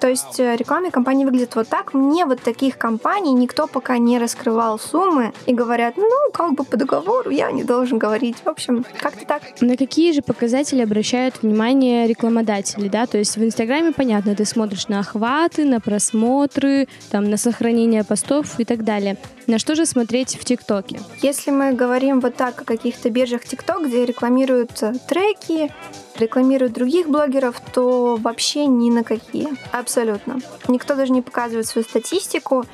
То 0.00 0.08
есть 0.08 0.38
э, 0.38 0.56
рекламные 0.56 0.90
кампании 0.90 1.24
выглядят 1.24 1.54
вот 1.56 1.68
так. 1.68 1.94
Мне 1.94 2.24
вот 2.24 2.40
таких 2.40 2.78
компаний 2.78 3.32
никто 3.32 3.66
пока 3.66 3.98
не 3.98 4.18
раскрывал 4.18 4.78
суммы 4.78 5.32
и 5.46 5.54
говорят, 5.54 5.96
ну, 5.96 6.30
как 6.32 6.54
бы 6.54 6.64
по 6.64 6.76
договору 6.76 7.30
я 7.30 7.50
не 7.50 7.64
должен 7.64 7.98
говорить. 7.98 8.36
В 8.44 8.48
общем, 8.48 8.84
как-то 8.98 9.26
так. 9.26 9.42
На 9.60 9.76
какие 9.76 10.12
же 10.12 10.22
показатели 10.22 10.82
обращают 10.82 11.42
внимание 11.42 12.06
рекламодатели, 12.06 12.88
да? 12.88 13.06
То 13.06 13.18
есть 13.18 13.36
в 13.36 13.44
Инстаграме, 13.44 13.92
понятно, 13.92 14.34
ты 14.34 14.44
смотришь 14.44 14.88
на 14.88 15.00
охваты, 15.00 15.64
на 15.64 15.80
просмотры, 15.80 16.88
там, 17.10 17.24
на 17.24 17.36
сохранение 17.36 18.04
постов 18.04 18.58
и 18.58 18.64
так 18.64 18.84
далее. 18.84 19.16
На 19.46 19.58
что 19.58 19.74
же 19.74 19.86
смотреть 19.86 20.38
в 20.40 20.44
ТикТоке? 20.44 21.00
Если 21.20 21.50
мы 21.50 21.72
говорим 21.72 22.20
вот 22.20 22.36
так 22.36 22.60
о 22.60 22.64
каких-то 22.64 23.10
биржах 23.10 23.44
ТикТок, 23.44 23.86
где 23.86 24.04
рекламируют 24.06 24.82
треки, 25.08 25.72
рекламируют 26.16 26.72
других 26.72 27.08
блогеров, 27.08 27.60
то 27.72 28.16
вообще 28.16 28.66
ни 28.66 28.90
на 28.90 29.04
какие. 29.04 29.48
Абсолютно. 29.72 30.40
Никто 30.68 30.94
даже 30.94 31.12
не 31.12 31.22
показывает 31.22 31.66
свою 31.66 31.84
статистику. 31.84 32.64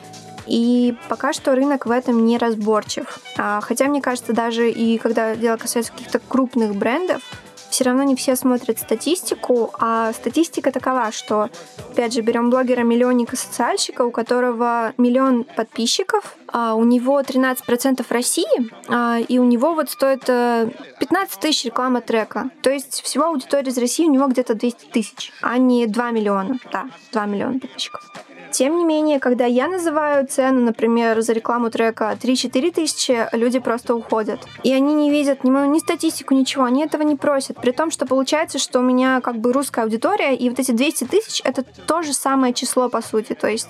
И 0.46 0.94
пока 1.08 1.34
что 1.34 1.54
рынок 1.54 1.84
в 1.84 1.90
этом 1.90 2.24
не 2.24 2.38
разборчив. 2.38 3.20
А, 3.36 3.60
хотя, 3.60 3.86
мне 3.86 4.00
кажется, 4.00 4.32
даже 4.32 4.70
и 4.70 4.96
когда 4.96 5.36
дело 5.36 5.58
касается 5.58 5.92
каких-то 5.92 6.20
крупных 6.20 6.74
брендов, 6.74 7.20
все 7.70 7.84
равно 7.84 8.02
не 8.02 8.16
все 8.16 8.36
смотрят 8.36 8.78
статистику, 8.78 9.70
а 9.78 10.12
статистика 10.12 10.72
такова, 10.72 11.12
что, 11.12 11.50
опять 11.90 12.12
же, 12.12 12.20
берем 12.20 12.50
блогера-миллионника-социальщика, 12.50 14.02
у 14.02 14.10
которого 14.10 14.92
миллион 14.96 15.44
подписчиков, 15.44 16.36
а 16.48 16.74
у 16.74 16.84
него 16.84 17.20
13% 17.20 18.04
России, 18.10 18.70
а, 18.88 19.18
и 19.18 19.38
у 19.38 19.44
него 19.44 19.74
вот 19.74 19.90
стоит 19.90 20.24
15 20.24 20.28
э, 20.28 21.40
тысяч 21.40 21.64
реклама 21.64 22.00
трека. 22.00 22.50
То 22.62 22.70
есть 22.70 23.02
всего 23.02 23.26
аудитория 23.26 23.70
из 23.70 23.78
России 23.78 24.06
у 24.06 24.12
него 24.12 24.26
где-то 24.28 24.54
200 24.54 24.86
тысяч, 24.86 25.32
а 25.42 25.58
не 25.58 25.86
2 25.86 26.10
миллиона. 26.10 26.58
Да, 26.72 26.88
2 27.12 27.26
миллиона 27.26 27.60
подписчиков. 27.60 28.10
Тем 28.50 28.78
не 28.78 28.84
менее, 28.84 29.20
когда 29.20 29.44
я 29.44 29.68
называю 29.68 30.26
цену, 30.26 30.60
например, 30.60 31.20
за 31.20 31.32
рекламу 31.32 31.70
трека 31.70 32.16
3-4 32.20 32.72
тысячи, 32.72 33.28
люди 33.32 33.58
просто 33.58 33.94
уходят. 33.94 34.40
И 34.64 34.72
они 34.72 34.94
не 34.94 35.10
видят 35.10 35.44
ни, 35.44 35.50
ни 35.50 35.78
статистику, 35.78 36.34
ничего, 36.34 36.64
они 36.64 36.82
этого 36.82 37.02
не 37.02 37.16
просят. 37.16 37.60
При 37.60 37.72
том, 37.72 37.90
что 37.90 38.06
получается, 38.06 38.58
что 38.58 38.80
у 38.80 38.82
меня 38.82 39.20
как 39.20 39.38
бы 39.38 39.52
русская 39.52 39.82
аудитория, 39.82 40.34
и 40.34 40.48
вот 40.48 40.58
эти 40.58 40.72
200 40.72 41.04
тысяч— 41.04 41.42
это 41.44 41.62
то 41.62 42.02
же 42.02 42.12
самое 42.12 42.54
число, 42.54 42.88
по 42.88 43.02
сути. 43.02 43.34
То 43.34 43.48
есть 43.48 43.68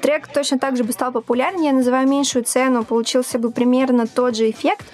трек 0.00 0.28
точно 0.28 0.58
так 0.58 0.76
же 0.76 0.84
бы 0.84 0.92
стал 0.92 1.12
популярнее, 1.12 1.70
я 1.70 1.72
называю 1.72 2.08
меньшую 2.08 2.44
цену, 2.44 2.84
получился 2.84 3.38
бы 3.38 3.50
примерно 3.50 4.06
тот 4.06 4.36
же 4.36 4.48
эффект, 4.48 4.86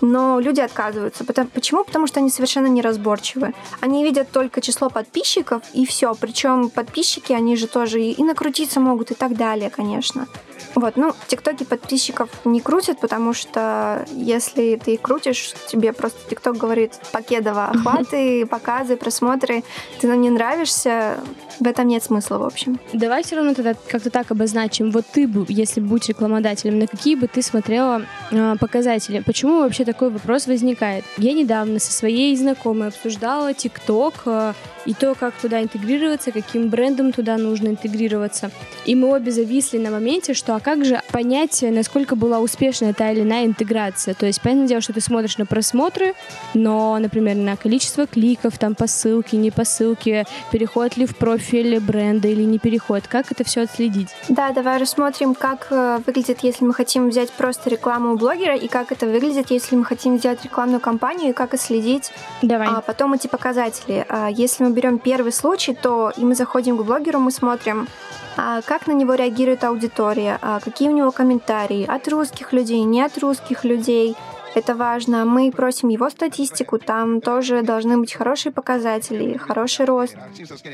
но 0.00 0.40
люди 0.40 0.60
отказываются. 0.60 1.24
Почему? 1.24 1.84
Потому 1.84 2.06
что 2.06 2.20
они 2.20 2.30
совершенно 2.30 2.66
неразборчивы. 2.66 3.54
Они 3.80 4.04
видят 4.04 4.30
только 4.30 4.60
число 4.60 4.90
подписчиков 4.90 5.62
и 5.72 5.86
все. 5.86 6.14
Причем 6.14 6.68
подписчики, 6.70 7.32
они 7.32 7.56
же 7.56 7.66
тоже 7.66 8.02
и 8.02 8.22
накрутиться 8.22 8.80
могут 8.84 9.10
и 9.10 9.14
так 9.14 9.36
далее, 9.36 9.70
конечно. 9.70 10.26
Вот, 10.74 10.96
ну, 10.96 11.12
ТикТоки 11.28 11.64
подписчиков 11.64 12.28
не 12.44 12.60
крутят, 12.60 13.00
потому 13.00 13.32
что 13.32 14.04
если 14.12 14.76
ты 14.76 14.94
их 14.94 15.02
крутишь, 15.02 15.52
тебе 15.68 15.92
просто 15.92 16.18
ТикТок 16.28 16.56
говорит 16.56 16.92
покедово 17.12 17.66
охваты, 17.66 18.46
показы, 18.46 18.96
просмотры, 18.96 19.62
ты 20.00 20.08
нам 20.08 20.20
не 20.20 20.30
нравишься, 20.30 21.20
в 21.60 21.66
этом 21.66 21.86
нет 21.86 22.02
смысла, 22.02 22.38
в 22.38 22.42
общем. 22.44 22.80
Давай 22.92 23.22
все 23.22 23.36
равно 23.36 23.54
тогда 23.54 23.74
как-то 23.88 24.10
так 24.10 24.30
обозначим. 24.30 24.90
Вот 24.90 25.04
ты 25.12 25.28
бы, 25.28 25.44
если 25.48 25.80
будь 25.80 26.08
рекламодателем, 26.08 26.78
на 26.78 26.86
какие 26.86 27.14
бы 27.14 27.28
ты 27.28 27.42
смотрела 27.42 28.02
э, 28.30 28.56
показатели? 28.58 29.20
Почему 29.20 29.60
вообще 29.60 29.84
такой 29.84 30.10
вопрос 30.10 30.46
возникает? 30.46 31.04
Я 31.16 31.32
недавно 31.32 31.78
со 31.78 31.92
своей 31.92 32.36
знакомой 32.36 32.88
обсуждала 32.88 33.54
ТикТок, 33.54 34.14
э, 34.26 34.52
и 34.86 34.94
то, 34.94 35.14
как 35.14 35.34
туда 35.34 35.62
интегрироваться, 35.62 36.32
каким 36.32 36.68
брендом 36.68 37.12
туда 37.12 37.36
нужно 37.36 37.68
интегрироваться. 37.68 38.50
И 38.84 38.94
мы 38.94 39.14
обе 39.14 39.30
зависли 39.30 39.78
на 39.78 39.90
моменте, 39.90 40.34
что 40.34 40.54
а 40.56 40.60
как 40.60 40.84
же 40.84 41.00
понять, 41.10 41.62
насколько 41.62 42.16
была 42.16 42.40
успешна 42.40 42.92
та 42.92 43.10
или 43.10 43.22
иная 43.22 43.46
интеграция. 43.46 44.14
То 44.14 44.26
есть, 44.26 44.40
понятное 44.42 44.68
дело, 44.68 44.80
что 44.80 44.92
ты 44.92 45.00
смотришь 45.00 45.38
на 45.38 45.46
просмотры, 45.46 46.14
но, 46.54 46.98
например, 46.98 47.36
на 47.36 47.56
количество 47.56 48.06
кликов, 48.06 48.58
там, 48.58 48.74
по 48.74 48.86
ссылке, 48.86 49.36
не 49.36 49.50
по 49.50 49.64
ссылке, 49.64 50.26
переход 50.50 50.96
ли 50.96 51.06
в 51.06 51.16
профиль 51.16 51.80
бренда 51.80 52.28
или 52.28 52.42
не 52.42 52.58
переход, 52.58 53.06
как 53.08 53.32
это 53.32 53.44
все 53.44 53.62
отследить? 53.62 54.08
Да, 54.28 54.52
давай 54.52 54.78
рассмотрим, 54.78 55.34
как 55.34 55.68
э, 55.70 56.00
выглядит, 56.06 56.40
если 56.42 56.64
мы 56.64 56.74
хотим 56.74 57.08
взять 57.08 57.30
просто 57.30 57.70
рекламу 57.70 58.12
у 58.12 58.16
блогера, 58.16 58.56
и 58.56 58.68
как 58.68 58.92
это 58.92 59.06
выглядит, 59.06 59.50
если 59.50 59.76
мы 59.76 59.84
хотим 59.84 60.18
взять 60.18 60.44
рекламную 60.44 60.80
кампанию, 60.80 61.30
и 61.30 61.32
как 61.32 61.54
отследить 61.54 62.10
Давай. 62.42 62.68
а 62.68 62.80
потом 62.80 63.14
эти 63.14 63.26
показатели. 63.26 64.04
А, 64.08 64.28
если 64.28 64.64
мы 64.64 64.70
берем 64.74 64.98
первый 64.98 65.32
случай, 65.32 65.74
то 65.74 66.12
и 66.16 66.24
мы 66.24 66.34
заходим 66.34 66.76
к 66.76 66.82
блогеру, 66.82 67.18
мы 67.18 67.30
смотрим, 67.30 67.88
а, 68.36 68.60
как 68.62 68.86
на 68.86 68.92
него 68.92 69.14
реагирует 69.14 69.64
аудитория, 69.64 70.38
а, 70.42 70.60
какие 70.60 70.88
у 70.88 70.92
него 70.92 71.10
комментарии 71.12 71.86
от 71.86 72.08
русских 72.08 72.52
людей, 72.52 72.82
не 72.82 73.02
от 73.02 73.16
русских 73.18 73.64
людей, 73.64 74.16
это 74.54 74.76
важно. 74.76 75.24
Мы 75.24 75.50
просим 75.50 75.88
его 75.88 76.08
статистику, 76.10 76.78
там 76.78 77.20
тоже 77.20 77.62
должны 77.62 77.98
быть 77.98 78.14
хорошие 78.14 78.52
показатели, 78.52 79.36
хороший 79.36 79.84
рост, 79.84 80.16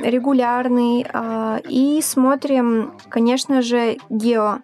регулярный. 0.00 1.06
Э, 1.10 1.60
и 1.66 2.00
смотрим, 2.02 2.92
конечно 3.08 3.62
же, 3.62 3.96
гео. 4.10 4.58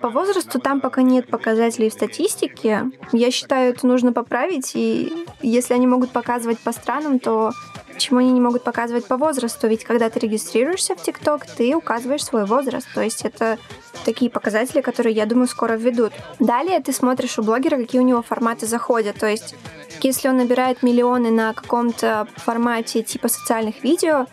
По 0.00 0.08
возрасту 0.08 0.58
там 0.60 0.80
пока 0.80 1.02
нет 1.02 1.28
показателей 1.28 1.90
в 1.90 1.92
статистике. 1.92 2.90
Я 3.12 3.30
считаю, 3.30 3.74
это 3.74 3.86
нужно 3.86 4.14
поправить, 4.14 4.72
и 4.74 5.12
если 5.42 5.74
они 5.74 5.86
могут 5.86 6.10
показывать 6.10 6.58
по 6.58 6.72
странам, 6.72 7.18
то 7.18 7.52
Почему 7.94 8.18
они 8.18 8.32
не 8.32 8.40
могут 8.40 8.64
показывать 8.64 9.06
по 9.06 9.16
возрасту? 9.16 9.68
Ведь 9.68 9.84
когда 9.84 10.10
ты 10.10 10.18
регистрируешься 10.18 10.96
в 10.96 11.02
ТикТок, 11.02 11.46
ты 11.46 11.74
указываешь 11.74 12.24
свой 12.24 12.44
возраст. 12.44 12.86
То 12.92 13.00
есть 13.02 13.24
это 13.24 13.58
такие 14.04 14.30
показатели, 14.30 14.80
которые, 14.80 15.14
я 15.14 15.26
думаю, 15.26 15.46
скоро 15.46 15.74
введут. 15.74 16.12
Далее 16.40 16.80
ты 16.80 16.92
смотришь 16.92 17.38
у 17.38 17.42
блогера, 17.42 17.76
какие 17.76 18.00
у 18.00 18.04
него 18.04 18.22
форматы 18.22 18.66
заходят. 18.66 19.16
То 19.18 19.26
есть 19.26 19.54
если 20.02 20.28
он 20.28 20.36
набирает 20.36 20.82
миллионы 20.82 21.30
на 21.30 21.54
каком-то 21.54 22.26
формате 22.36 23.02
типа 23.02 23.28
социальных 23.28 23.82
видео, 23.82 24.26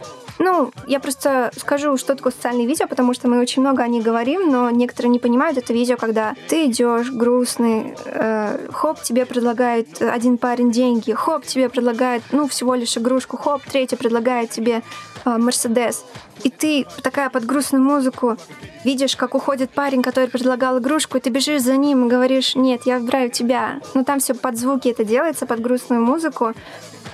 ну, 0.43 0.71
я 0.87 0.99
просто 0.99 1.51
скажу, 1.55 1.97
что 1.97 2.15
такое 2.15 2.33
социальные 2.33 2.65
видео, 2.65 2.87
потому 2.87 3.13
что 3.13 3.27
мы 3.27 3.39
очень 3.39 3.61
много 3.61 3.83
о 3.83 3.87
них 3.87 4.03
говорим, 4.03 4.51
но 4.51 4.71
некоторые 4.71 5.11
не 5.11 5.19
понимают 5.19 5.57
это 5.57 5.71
видео, 5.71 5.97
когда 5.97 6.33
ты 6.47 6.65
идешь 6.65 7.11
грустный, 7.11 7.95
э, 8.05 8.67
хоп, 8.71 9.01
тебе 9.03 9.27
предлагает 9.27 10.01
один 10.01 10.39
парень 10.39 10.71
деньги, 10.71 11.11
хоп, 11.11 11.45
тебе 11.45 11.69
предлагает, 11.69 12.23
ну, 12.31 12.47
всего 12.47 12.73
лишь 12.73 12.97
игрушку, 12.97 13.37
хоп, 13.37 13.61
третий 13.63 13.95
предлагает 13.95 14.49
тебе 14.49 14.81
э, 15.25 15.37
Мерседес. 15.37 16.03
И 16.43 16.49
ты 16.49 16.87
такая 17.03 17.29
под 17.29 17.45
грустную 17.45 17.83
музыку 17.83 18.35
видишь, 18.83 19.15
как 19.15 19.35
уходит 19.35 19.69
парень, 19.69 20.01
который 20.01 20.27
предлагал 20.27 20.79
игрушку, 20.79 21.17
и 21.17 21.21
ты 21.21 21.29
бежишь 21.29 21.61
за 21.61 21.77
ним 21.77 22.07
и 22.07 22.09
говоришь, 22.09 22.55
нет, 22.55 22.81
я 22.85 22.97
выбираю 22.97 23.29
тебя. 23.29 23.79
Но 23.93 24.03
там 24.03 24.19
все 24.19 24.33
под 24.33 24.57
звуки 24.57 24.87
это 24.87 25.03
делается, 25.03 25.45
под 25.45 25.61
грустную 25.61 26.03
музыку. 26.03 26.53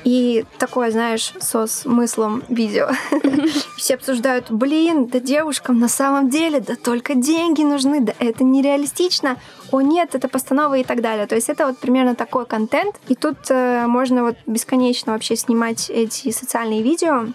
И 0.07 0.45
такое, 0.57 0.89
знаешь, 0.89 1.33
со 1.37 1.67
смыслом 1.67 2.41
видео. 2.47 2.91
Все 3.75 3.95
обсуждают, 3.95 4.49
блин, 4.49 5.07
да 5.07 5.19
девушкам 5.19 5.79
на 5.79 5.89
самом 5.89 6.29
деле, 6.29 6.61
да 6.61 6.77
только 6.77 7.13
деньги 7.13 7.61
нужны, 7.61 7.99
да 7.99 8.13
это 8.19 8.45
нереалистично. 8.45 9.35
О 9.69 9.81
нет, 9.81 10.15
это 10.15 10.29
постанова 10.29 10.75
и 10.77 10.85
так 10.85 11.01
далее. 11.01 11.27
То 11.27 11.35
есть 11.35 11.49
это 11.49 11.65
вот 11.67 11.79
примерно 11.79 12.15
такой 12.15 12.45
контент. 12.45 12.95
И 13.09 13.15
тут 13.15 13.35
э, 13.49 13.85
можно 13.85 14.23
вот 14.23 14.37
бесконечно 14.45 15.11
вообще 15.11 15.35
снимать 15.35 15.89
эти 15.89 16.31
социальные 16.31 16.83
видео. 16.83 17.25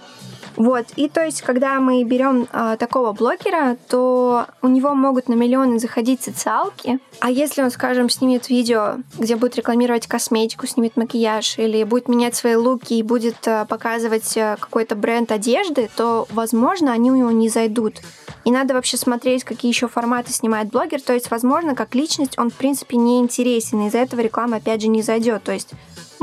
Вот, 0.56 0.86
и 0.96 1.08
то 1.08 1.24
есть, 1.24 1.42
когда 1.42 1.80
мы 1.80 2.04
берем 2.04 2.46
э, 2.52 2.76
такого 2.78 3.12
блогера, 3.12 3.76
то 3.88 4.46
у 4.60 4.68
него 4.68 4.94
могут 4.94 5.28
на 5.28 5.34
миллионы 5.34 5.78
заходить 5.78 6.22
социалки, 6.22 6.98
а 7.20 7.30
если 7.30 7.62
он, 7.62 7.70
скажем, 7.70 8.08
снимет 8.08 8.48
видео, 8.48 8.96
где 9.18 9.36
будет 9.36 9.56
рекламировать 9.56 10.06
косметику, 10.06 10.66
снимет 10.66 10.96
макияж, 10.96 11.58
или 11.58 11.84
будет 11.84 12.08
менять 12.08 12.34
свои 12.34 12.54
луки 12.54 12.98
и 12.98 13.02
будет 13.02 13.46
э, 13.46 13.64
показывать 13.66 14.36
э, 14.36 14.56
какой-то 14.58 14.94
бренд 14.94 15.32
одежды, 15.32 15.88
то, 15.96 16.26
возможно, 16.30 16.92
они 16.92 17.10
у 17.10 17.16
него 17.16 17.30
не 17.30 17.48
зайдут. 17.48 18.00
И 18.44 18.50
надо 18.50 18.74
вообще 18.74 18.96
смотреть, 18.96 19.44
какие 19.44 19.70
еще 19.70 19.88
форматы 19.88 20.32
снимает 20.32 20.68
блогер. 20.68 21.00
То 21.00 21.12
есть, 21.12 21.30
возможно, 21.30 21.74
как 21.74 21.94
личность 21.94 22.38
он, 22.38 22.50
в 22.50 22.54
принципе, 22.54 22.96
не 22.96 23.20
интересен. 23.20 23.86
Из-за 23.86 23.98
этого 23.98 24.20
реклама, 24.20 24.56
опять 24.56 24.82
же, 24.82 24.88
не 24.88 25.02
зайдет. 25.02 25.44
То 25.44 25.52
есть 25.52 25.70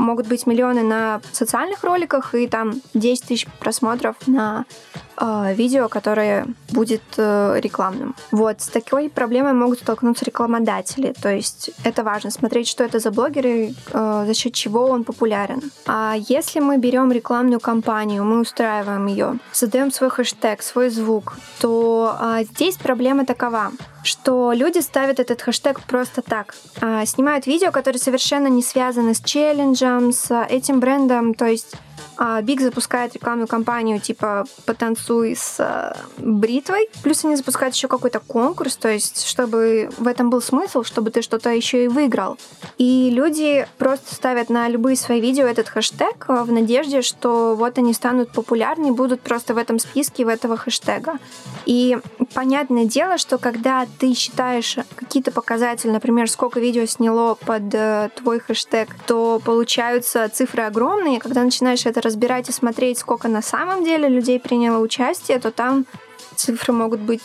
могут 0.00 0.26
быть 0.26 0.46
миллионы 0.46 0.82
на 0.82 1.20
социальных 1.32 1.84
роликах 1.84 2.34
и 2.34 2.46
там 2.46 2.80
10 2.94 3.24
тысяч 3.24 3.46
просмотров 3.58 4.16
на 4.26 4.64
видео, 5.54 5.88
которое 5.88 6.46
будет 6.70 7.02
э, 7.16 7.58
рекламным. 7.60 8.14
Вот, 8.30 8.60
с 8.60 8.68
такой 8.68 9.08
проблемой 9.10 9.52
могут 9.52 9.80
столкнуться 9.80 10.24
рекламодатели. 10.24 11.14
То 11.20 11.28
есть 11.28 11.70
это 11.84 12.02
важно, 12.02 12.30
смотреть, 12.30 12.68
что 12.68 12.84
это 12.84 12.98
за 12.98 13.10
блогеры, 13.10 13.74
э, 13.92 14.24
за 14.26 14.34
счет 14.34 14.54
чего 14.54 14.86
он 14.86 15.04
популярен. 15.04 15.62
А 15.86 16.14
если 16.28 16.60
мы 16.60 16.78
берем 16.78 17.12
рекламную 17.12 17.60
кампанию, 17.60 18.24
мы 18.24 18.40
устраиваем 18.40 19.06
ее, 19.06 19.38
создаем 19.52 19.92
свой 19.92 20.10
хэштег, 20.10 20.62
свой 20.62 20.90
звук, 20.90 21.36
то 21.60 22.16
э, 22.20 22.44
здесь 22.44 22.76
проблема 22.76 23.26
такова 23.26 23.72
что 24.02 24.52
люди 24.52 24.78
ставят 24.78 25.20
этот 25.20 25.42
хэштег 25.42 25.82
просто 25.82 26.22
так. 26.22 26.54
А, 26.80 27.04
снимают 27.04 27.46
видео, 27.46 27.70
которые 27.70 28.00
совершенно 28.00 28.46
не 28.46 28.62
связаны 28.62 29.14
с 29.14 29.20
челленджем, 29.20 30.12
с 30.12 30.34
этим 30.48 30.80
брендом, 30.80 31.34
то 31.34 31.44
есть 31.44 31.74
а 31.74 31.89
Биг 32.42 32.60
запускает 32.60 33.14
рекламную 33.14 33.48
кампанию 33.48 34.00
типа 34.00 34.44
«Потанцуй 34.66 35.34
с 35.36 35.56
э, 35.58 35.94
бритвой». 36.18 36.88
Плюс 37.02 37.24
они 37.24 37.36
запускают 37.36 37.74
еще 37.74 37.88
какой-то 37.88 38.20
конкурс, 38.20 38.76
то 38.76 38.88
есть 38.88 39.26
чтобы 39.26 39.90
в 39.96 40.06
этом 40.06 40.30
был 40.30 40.42
смысл, 40.42 40.82
чтобы 40.82 41.10
ты 41.10 41.22
что-то 41.22 41.50
еще 41.50 41.84
и 41.84 41.88
выиграл. 41.88 42.38
И 42.78 43.10
люди 43.10 43.66
просто 43.78 44.14
ставят 44.14 44.50
на 44.50 44.68
любые 44.68 44.96
свои 44.96 45.20
видео 45.20 45.46
этот 45.46 45.68
хэштег 45.68 46.26
э, 46.28 46.42
в 46.42 46.52
надежде, 46.52 47.02
что 47.02 47.54
вот 47.56 47.78
они 47.78 47.94
станут 47.94 48.30
популярнее, 48.32 48.92
будут 48.92 49.20
просто 49.20 49.54
в 49.54 49.58
этом 49.58 49.78
списке 49.78 50.24
в 50.24 50.28
этого 50.28 50.56
хэштега. 50.56 51.18
И 51.66 51.98
понятное 52.34 52.84
дело, 52.84 53.18
что 53.18 53.38
когда 53.38 53.86
ты 53.98 54.14
считаешь 54.14 54.76
какие-то 54.96 55.30
показатели, 55.30 55.90
например, 55.90 56.30
сколько 56.30 56.60
видео 56.60 56.86
сняло 56.86 57.34
под 57.34 57.74
э, 57.74 58.10
твой 58.14 58.40
хэштег, 58.40 58.88
то 59.06 59.40
получаются 59.44 60.28
цифры 60.28 60.62
огромные. 60.62 61.20
Когда 61.20 61.42
начинаешь 61.42 61.86
это 61.90 62.00
разбирать 62.00 62.48
и 62.48 62.52
смотреть, 62.52 62.98
сколько 62.98 63.28
на 63.28 63.42
самом 63.42 63.84
деле 63.84 64.08
людей 64.08 64.40
приняло 64.40 64.78
участие, 64.78 65.38
то 65.38 65.50
там 65.50 65.86
цифры 66.36 66.72
могут 66.72 67.00
быть 67.00 67.22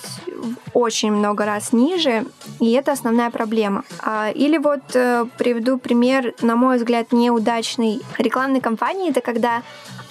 очень 0.73 1.11
много 1.11 1.45
раз 1.45 1.71
ниже, 1.71 2.25
и 2.59 2.71
это 2.73 2.91
основная 2.91 3.29
проблема. 3.29 3.83
А, 4.01 4.29
или 4.29 4.57
вот 4.57 4.81
э, 4.93 5.25
приведу 5.37 5.77
пример, 5.77 6.33
на 6.41 6.55
мой 6.55 6.77
взгляд, 6.77 7.13
неудачной 7.13 8.01
рекламной 8.17 8.59
кампании. 8.59 9.11
Это 9.11 9.21
когда 9.21 9.63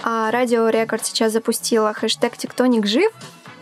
а, 0.03 0.31
Радио 0.31 0.69
Рекорд 0.69 1.05
сейчас 1.05 1.33
запустила 1.33 1.93
хэштег 1.93 2.37
«Тектоник 2.37 2.87
жив», 2.87 3.13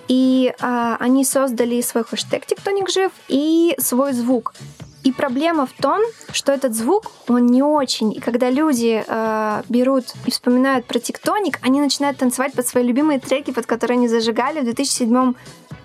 и 0.08 0.54
а, 0.60 0.96
они 1.00 1.24
создали 1.24 1.80
свой 1.80 2.04
хэштег 2.04 2.46
«Тектоник 2.46 2.88
жив» 2.88 3.12
и 3.28 3.74
свой 3.78 4.12
звук. 4.12 4.54
И 5.04 5.10
проблема 5.10 5.66
в 5.66 5.72
том, 5.72 6.00
что 6.32 6.52
этот 6.52 6.74
звук, 6.74 7.10
он 7.28 7.46
не 7.46 7.62
очень. 7.62 8.12
И 8.12 8.20
когда 8.20 8.50
люди 8.50 9.04
э, 9.04 9.62
берут 9.68 10.04
и 10.26 10.30
вспоминают 10.30 10.86
про 10.86 11.00
тектоник, 11.00 11.58
они 11.62 11.80
начинают 11.80 12.18
танцевать 12.18 12.52
под 12.52 12.66
свои 12.66 12.84
любимые 12.84 13.18
треки, 13.18 13.50
под 13.50 13.66
которые 13.66 13.96
они 13.96 14.08
зажигали 14.08 14.60
в 14.60 14.64
2007 14.64 15.34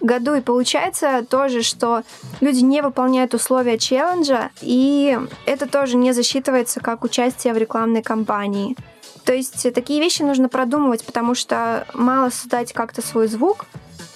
году. 0.01 0.35
И 0.35 0.41
получается 0.41 1.25
тоже, 1.27 1.63
что 1.63 2.03
люди 2.41 2.59
не 2.59 2.81
выполняют 2.81 3.33
условия 3.33 3.79
челленджа, 3.79 4.51
и 4.61 5.17
это 5.45 5.67
тоже 5.67 5.97
не 5.97 6.11
засчитывается 6.13 6.79
как 6.79 7.03
участие 7.03 7.53
в 7.53 7.57
рекламной 7.57 8.03
кампании. 8.03 8.75
То 9.25 9.33
есть 9.33 9.73
такие 9.73 9.99
вещи 9.99 10.21
нужно 10.21 10.47
продумывать, 10.47 11.03
потому 11.03 11.35
что 11.35 11.85
мало 11.93 12.29
создать 12.29 12.71
как-то 12.71 13.01
свой 13.01 13.27
звук, 13.27 13.65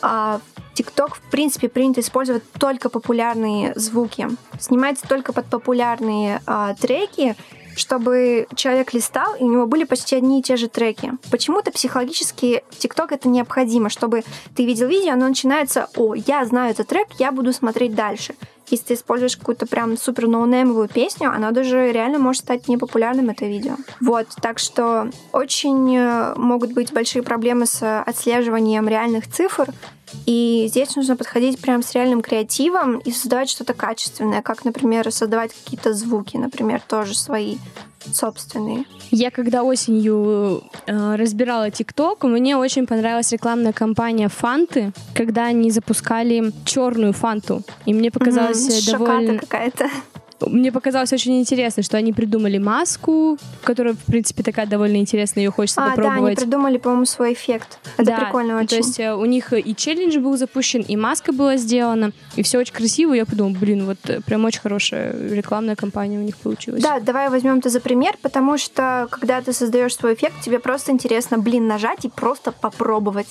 а 0.01 0.39
TikTok, 0.75 1.15
в 1.15 1.31
принципе, 1.31 1.69
принято 1.69 2.01
использовать 2.01 2.43
только 2.53 2.89
популярные 2.89 3.73
звуки. 3.75 4.27
Снимается 4.59 5.07
только 5.07 5.33
под 5.33 5.45
популярные 5.47 6.41
а, 6.45 6.73
треки, 6.75 7.35
чтобы 7.75 8.47
человек 8.55 8.93
листал, 8.93 9.35
и 9.35 9.43
у 9.43 9.51
него 9.51 9.65
были 9.65 9.83
почти 9.83 10.15
одни 10.15 10.39
и 10.39 10.43
те 10.43 10.57
же 10.57 10.67
треки. 10.67 11.13
Почему-то 11.29 11.71
психологически 11.71 12.63
в 12.69 12.77
TikTok 12.77 13.07
это 13.11 13.29
необходимо, 13.29 13.89
чтобы 13.89 14.23
ты 14.55 14.65
видел 14.65 14.87
видео, 14.87 15.13
оно 15.13 15.27
начинается 15.27 15.89
«О, 15.95 16.13
я 16.13 16.45
знаю 16.45 16.71
этот 16.71 16.87
трек, 16.87 17.07
я 17.19 17.31
буду 17.31 17.53
смотреть 17.53 17.95
дальше». 17.95 18.35
Если 18.71 18.85
ты 18.85 18.93
используешь 18.95 19.37
какую-то 19.37 19.67
прям 19.67 19.97
супер 19.97 20.27
ноунеймовую 20.27 20.87
песню, 20.87 21.31
она 21.31 21.51
даже 21.51 21.91
реально 21.91 22.19
может 22.19 22.43
стать 22.43 22.67
непопулярным, 22.67 23.29
это 23.29 23.45
видео. 23.45 23.75
Вот, 23.99 24.27
так 24.41 24.59
что 24.59 25.09
очень 25.31 25.95
э, 25.95 26.33
могут 26.37 26.73
быть 26.73 26.93
большие 26.93 27.21
проблемы 27.21 27.65
с 27.65 28.01
отслеживанием 28.01 28.87
реальных 28.87 29.29
цифр, 29.29 29.71
и 30.25 30.65
здесь 30.69 30.95
нужно 30.95 31.15
подходить 31.15 31.59
прям 31.59 31.83
с 31.83 31.93
реальным 31.93 32.21
креативом 32.21 32.97
и 32.99 33.11
создавать 33.11 33.49
что-то 33.49 33.73
качественное, 33.73 34.41
как, 34.41 34.65
например, 34.65 35.11
создавать 35.11 35.53
какие-то 35.53 35.93
звуки, 35.93 36.37
например, 36.37 36.81
тоже 36.87 37.15
свои. 37.15 37.57
Собственные. 38.13 38.85
Я 39.11 39.31
когда 39.31 39.63
осенью 39.63 40.63
э, 40.87 41.15
разбирала 41.15 41.69
ТикТок, 41.71 42.23
мне 42.23 42.57
очень 42.57 42.87
понравилась 42.87 43.31
рекламная 43.31 43.73
кампания 43.73 44.29
Фанты, 44.29 44.93
когда 45.13 45.45
они 45.45 45.71
запускали 45.71 46.51
черную 46.65 47.13
Фанту. 47.13 47.63
И 47.85 47.93
мне 47.93 48.11
показалось 48.11 48.87
угу, 48.87 48.97
довольно... 48.97 49.39
какая-то. 49.39 49.89
Мне 50.47 50.71
показалось 50.71 51.13
очень 51.13 51.39
интересно, 51.39 51.83
что 51.83 51.97
они 51.97 52.13
придумали 52.13 52.57
маску, 52.57 53.37
которая, 53.63 53.93
в 53.93 54.05
принципе, 54.05 54.43
такая 54.43 54.65
довольно 54.65 54.97
интересная, 54.97 55.43
ее 55.43 55.51
хочется 55.51 55.81
а, 55.81 55.89
попробовать. 55.89 56.21
да, 56.21 56.27
они 56.27 56.35
придумали, 56.35 56.77
по-моему, 56.77 57.05
свой 57.05 57.33
эффект. 57.33 57.79
Это 57.97 58.05
да, 58.05 58.17
прикольно 58.19 58.57
очень. 58.57 58.67
То 58.67 58.75
есть 58.75 58.99
э, 58.99 59.13
у 59.13 59.25
них 59.25 59.53
и 59.53 59.75
челлендж 59.75 60.17
был 60.19 60.37
запущен, 60.37 60.81
и 60.81 60.95
маска 60.95 61.31
была 61.31 61.57
сделана, 61.57 62.11
и 62.35 62.43
все 62.43 62.59
очень 62.59 62.73
красиво. 62.73 63.13
Я 63.13 63.25
подумала, 63.25 63.55
блин, 63.59 63.85
вот 63.85 63.97
э, 64.07 64.21
прям 64.21 64.45
очень 64.45 64.61
хорошая 64.61 65.15
рекламная 65.29 65.75
кампания 65.75 66.17
у 66.17 66.23
них 66.23 66.37
получилась. 66.37 66.81
Да, 66.81 66.99
давай 66.99 67.29
возьмем 67.29 67.57
это 67.57 67.69
за 67.69 67.79
пример, 67.79 68.15
потому 68.21 68.57
что 68.57 69.07
когда 69.11 69.41
ты 69.41 69.53
создаешь 69.53 69.95
свой 69.95 70.13
эффект, 70.13 70.35
тебе 70.43 70.59
просто 70.59 70.91
интересно, 70.91 71.37
блин, 71.37 71.67
нажать 71.67 72.05
и 72.05 72.09
просто 72.09 72.51
попробовать. 72.51 73.27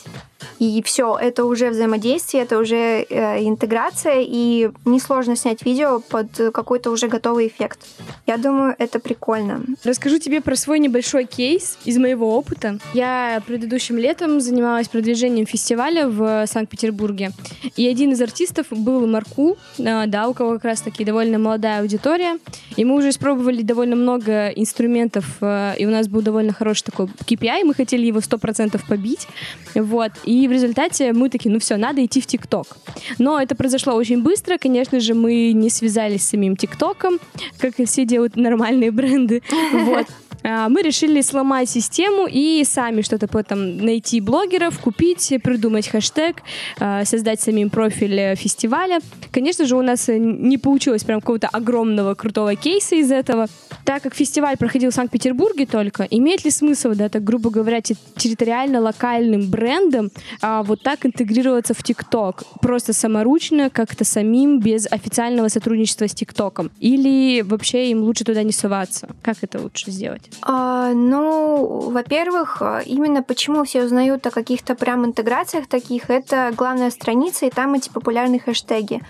И 0.58 0.82
все, 0.82 1.16
это 1.16 1.44
уже 1.44 1.70
взаимодействие, 1.70 2.42
это 2.42 2.58
уже 2.58 3.06
э, 3.08 3.42
интеграция, 3.44 4.18
и 4.18 4.70
несложно 4.84 5.36
снять 5.36 5.64
видео 5.64 6.00
под 6.00 6.52
какой-то 6.52 6.90
уже 6.90 6.99
готовый 7.08 7.48
эффект. 7.48 7.80
Я 8.26 8.36
думаю, 8.36 8.74
это 8.78 8.98
прикольно. 8.98 9.62
Расскажу 9.84 10.18
тебе 10.18 10.40
про 10.40 10.56
свой 10.56 10.78
небольшой 10.78 11.24
кейс 11.24 11.78
из 11.84 11.98
моего 11.98 12.36
опыта. 12.36 12.78
Я 12.94 13.42
предыдущим 13.46 13.98
летом 13.98 14.40
занималась 14.40 14.88
продвижением 14.88 15.46
фестиваля 15.46 16.08
в 16.08 16.46
Санкт-Петербурге, 16.46 17.32
и 17.76 17.86
один 17.88 18.12
из 18.12 18.20
артистов 18.20 18.66
был 18.70 19.06
Марку, 19.06 19.56
э, 19.78 20.06
да, 20.06 20.28
у 20.28 20.34
кого 20.34 20.52
как 20.52 20.64
раз 20.64 20.80
таки 20.80 21.04
довольно 21.04 21.38
молодая 21.38 21.80
аудитория, 21.80 22.38
и 22.76 22.84
мы 22.84 22.96
уже 22.96 23.10
испробовали 23.10 23.62
довольно 23.62 23.96
много 23.96 24.48
инструментов, 24.48 25.24
э, 25.40 25.74
и 25.78 25.86
у 25.86 25.90
нас 25.90 26.08
был 26.08 26.22
довольно 26.22 26.52
хороший 26.52 26.84
такой 26.84 27.06
KPI, 27.06 27.64
мы 27.64 27.74
хотели 27.74 28.06
его 28.06 28.20
100% 28.20 28.80
побить, 28.88 29.26
вот, 29.74 30.12
и 30.24 30.48
в 30.48 30.52
результате 30.52 31.12
мы 31.12 31.28
такие, 31.28 31.50
ну 31.52 31.58
все, 31.58 31.76
надо 31.76 32.04
идти 32.04 32.20
в 32.20 32.26
ТикТок. 32.26 32.76
Но 33.18 33.40
это 33.40 33.54
произошло 33.54 33.94
очень 33.94 34.22
быстро, 34.22 34.58
конечно 34.58 35.00
же, 35.00 35.14
мы 35.14 35.52
не 35.52 35.70
связались 35.70 36.24
с 36.24 36.30
самим 36.30 36.56
ТикТоком, 36.90 37.20
как 37.58 37.78
и 37.78 37.84
все 37.84 38.04
делают 38.04 38.36
нормальные 38.36 38.90
бренды, 38.90 39.42
вот. 39.72 40.06
А, 40.50 40.68
мы 40.68 40.82
решили 40.82 41.20
сломать 41.20 41.70
систему 41.70 42.26
и 42.28 42.64
сами 42.64 43.02
что-то 43.02 43.28
потом 43.28 43.76
найти 43.76 44.20
блогеров, 44.20 44.78
купить, 44.80 45.32
придумать 45.42 45.88
хэштег, 45.88 46.42
а, 46.78 47.04
создать 47.04 47.40
самим 47.40 47.70
профиль 47.70 48.34
фестиваля. 48.34 49.00
Конечно 49.30 49.64
же, 49.64 49.76
у 49.76 49.82
нас 49.82 50.08
не 50.08 50.58
получилось 50.58 51.04
прям 51.04 51.20
какого-то 51.20 51.48
огромного 51.48 52.14
крутого 52.14 52.56
кейса 52.56 52.96
из 52.96 53.12
этого. 53.12 53.46
Так 53.84 54.02
как 54.02 54.14
фестиваль 54.14 54.56
проходил 54.56 54.90
в 54.90 54.94
Санкт-Петербурге 54.94 55.66
только, 55.66 56.02
имеет 56.10 56.44
ли 56.44 56.50
смысл, 56.50 56.92
да, 56.94 57.08
так 57.08 57.22
грубо 57.22 57.50
говоря, 57.50 57.80
территориально 57.80 58.80
локальным 58.80 59.48
брендом 59.48 60.10
а, 60.42 60.62
вот 60.62 60.82
так 60.82 61.06
интегрироваться 61.06 61.74
в 61.74 61.82
ТикТок? 61.82 62.42
Просто 62.60 62.92
саморучно, 62.92 63.70
как-то 63.70 64.04
самим, 64.04 64.58
без 64.58 64.90
официального 64.90 65.48
сотрудничества 65.48 66.08
с 66.08 66.14
ТикТоком? 66.14 66.70
Или 66.80 67.42
вообще 67.42 67.90
им 67.90 68.02
лучше 68.02 68.24
туда 68.24 68.42
не 68.42 68.52
соваться? 68.52 69.08
Как 69.22 69.38
это 69.42 69.60
лучше 69.60 69.90
сделать? 69.90 70.30
А, 70.42 70.92
ну, 70.92 71.90
во-первых, 71.90 72.62
именно 72.86 73.22
почему 73.22 73.64
все 73.64 73.84
узнают 73.84 74.26
о 74.26 74.30
каких-то 74.30 74.74
прям 74.74 75.04
интеграциях 75.04 75.66
таких, 75.66 76.10
это 76.10 76.52
главная 76.56 76.90
страница, 76.90 77.46
и 77.46 77.50
там 77.50 77.74
эти 77.74 77.90
популярные 77.90 78.40
хэштеги. 78.40 79.02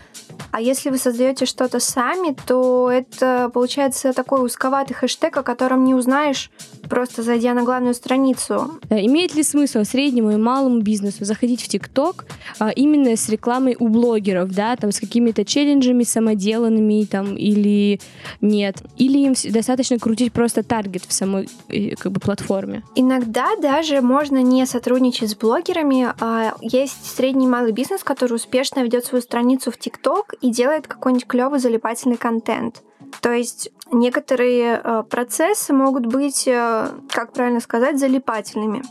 А 0.51 0.61
если 0.61 0.91
вы 0.91 0.99
создаете 0.99 1.47
что-то 1.47 1.81
сами, 1.81 2.37
то 2.47 2.91
это 2.91 3.51
получается 3.53 4.13
такой 4.13 4.45
узковатый 4.45 4.97
хэштег, 4.97 5.37
о 5.37 5.43
котором 5.43 5.85
не 5.85 5.95
узнаешь, 5.95 6.51
просто 6.91 7.23
зайдя 7.23 7.55
на 7.55 7.63
главную 7.63 7.95
страницу. 7.95 8.79
Э, 8.91 8.99
имеет 9.07 9.35
ли 9.35 9.43
смысл 9.43 9.85
среднему 9.85 10.33
и 10.33 10.37
малому 10.37 10.81
бизнесу 10.81 11.25
заходить 11.25 11.63
в 11.63 11.69
ТикТок 11.69 12.27
а, 12.59 12.71
именно 12.71 13.17
с 13.17 13.29
рекламой 13.29 13.77
у 13.79 13.89
блогеров, 13.89 14.51
да, 14.51 14.77
там 14.77 14.93
с 14.93 15.01
какими-то 15.01 15.45
челленджами 15.45 16.03
самоделанными 16.03 17.05
там 17.05 17.37
или 17.37 18.01
нет? 18.41 18.83
Или 18.99 19.19
им 19.19 19.35
достаточно 19.53 19.99
крутить 19.99 20.33
просто 20.33 20.63
таргет 20.63 21.05
в 21.07 21.13
самой 21.13 21.49
э, 21.69 21.95
как 21.95 22.13
бы 22.13 22.21
платформе? 22.21 22.83
Иногда 22.97 23.57
даже 23.63 24.01
можно 24.01 24.43
не 24.43 24.67
сотрудничать 24.67 25.31
с 25.31 25.37
блогерами. 25.37 26.09
А 26.21 26.55
есть 26.61 27.17
средний 27.17 27.47
и 27.47 27.49
малый 27.49 27.73
бизнес, 27.73 28.03
который 28.03 28.35
успешно 28.35 28.81
ведет 28.81 29.05
свою 29.05 29.23
страницу 29.23 29.71
в 29.71 29.79
ТикТок 29.79 30.35
и 30.41 30.51
делает 30.51 30.89
какой-нибудь 30.89 31.27
клевый 31.27 31.61
залипательный 31.61 32.17
контент. 32.17 32.83
То 33.21 33.33
есть 33.33 33.71
некоторые 33.93 34.81
э, 34.83 35.03
процессы 35.09 35.73
могут 35.73 36.07
быть, 36.07 36.47
э, 36.47 36.89
как 37.09 37.33
правильно 37.33 37.61
сказать, 37.61 37.99
залипательными. 37.99 38.83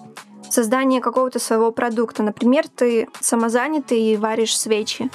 Создание 0.49 1.01
какого-то 1.01 1.39
своего 1.39 1.71
продукта. 1.71 2.23
Например, 2.23 2.65
ты 2.67 3.07
самозанятый 3.19 4.01
и 4.01 4.17
варишь 4.17 4.57
свечи. 4.57 5.09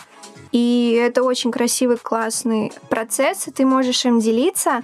И 0.53 0.97
это 1.01 1.25
очень 1.25 1.51
красивый, 1.51 1.97
классный 1.97 2.73
процесс, 2.89 3.49
и 3.49 3.51
ты 3.51 3.67
можешь 3.67 4.05
им 4.05 4.21
делиться, 4.21 4.83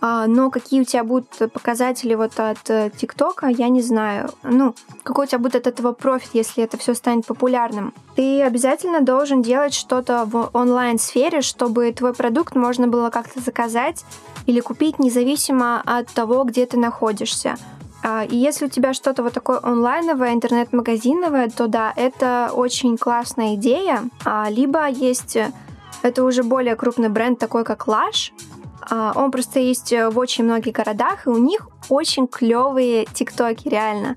а, 0.00 0.26
но 0.26 0.50
какие 0.50 0.80
у 0.80 0.84
тебя 0.84 1.04
будут 1.04 1.28
показатели 1.52 2.14
вот 2.14 2.40
от 2.40 2.70
э, 2.70 2.90
ТикТока, 2.96 3.48
я 3.48 3.68
не 3.68 3.82
знаю. 3.82 4.30
Ну, 4.42 4.74
какой 5.02 5.26
у 5.26 5.28
тебя 5.28 5.38
будет 5.38 5.56
от 5.56 5.66
этого 5.66 5.92
профит, 5.92 6.30
если 6.32 6.64
это 6.64 6.78
все 6.78 6.94
станет 6.94 7.26
популярным. 7.26 7.92
Ты 8.16 8.42
обязательно 8.42 9.02
должен 9.02 9.42
делать 9.42 9.74
что-то 9.74 10.24
в 10.24 10.50
онлайн-сфере, 10.54 11.42
чтобы 11.42 11.92
твой 11.92 12.14
продукт 12.14 12.54
можно 12.54 12.88
было 12.88 13.10
как-то 13.10 13.40
заказать 13.40 14.04
или 14.46 14.60
купить 14.60 14.98
независимо 14.98 15.82
от 15.84 16.08
того, 16.08 16.44
где 16.44 16.66
ты 16.66 16.78
находишься. 16.78 17.56
А, 18.02 18.24
и 18.24 18.36
если 18.36 18.66
у 18.66 18.68
тебя 18.68 18.94
что-то 18.94 19.22
вот 19.22 19.32
такое 19.32 19.60
онлайновое, 19.62 20.32
интернет-магазиновое, 20.32 21.50
то 21.50 21.66
да, 21.66 21.92
это 21.96 22.50
очень 22.54 22.96
классная 22.96 23.54
идея. 23.56 24.04
А, 24.24 24.48
либо 24.48 24.88
есть 24.88 25.36
э, 25.36 25.52
это 26.02 26.24
уже 26.24 26.42
более 26.42 26.76
крупный 26.76 27.10
бренд, 27.10 27.38
такой 27.38 27.64
как 27.64 27.86
Lush, 27.86 28.32
а, 28.90 29.12
он 29.14 29.30
просто 29.30 29.60
есть 29.60 29.92
э, 29.92 30.08
в 30.08 30.18
очень 30.18 30.44
многих 30.44 30.74
городах, 30.74 31.26
и 31.26 31.30
у 31.30 31.38
них 31.38 31.68
очень 31.88 32.26
клевые 32.26 33.06
тиктоки, 33.12 33.68
реально. 33.68 34.16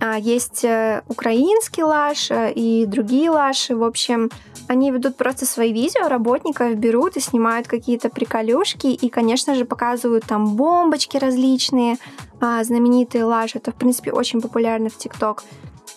А, 0.00 0.18
есть 0.18 0.64
э, 0.64 1.02
украинский 1.08 1.82
лаш 1.82 2.30
э, 2.30 2.52
и 2.52 2.86
другие 2.86 3.30
лаши. 3.30 3.76
В 3.76 3.84
общем, 3.84 4.30
они 4.68 4.90
ведут 4.90 5.16
просто 5.16 5.46
свои 5.46 5.72
видео, 5.72 6.08
работников 6.08 6.74
берут 6.76 7.16
и 7.16 7.20
снимают 7.20 7.68
какие-то 7.68 8.08
приколюшки, 8.08 8.88
и, 8.88 9.08
конечно 9.08 9.54
же, 9.54 9.64
показывают 9.64 10.24
там 10.24 10.56
бомбочки 10.56 11.16
различные, 11.16 11.96
а, 12.40 12.62
знаменитые 12.64 13.24
лаши. 13.24 13.58
Это, 13.58 13.72
в 13.72 13.76
принципе, 13.76 14.12
очень 14.12 14.40
популярно 14.40 14.88
в 14.88 14.96
ТикТок 14.96 15.44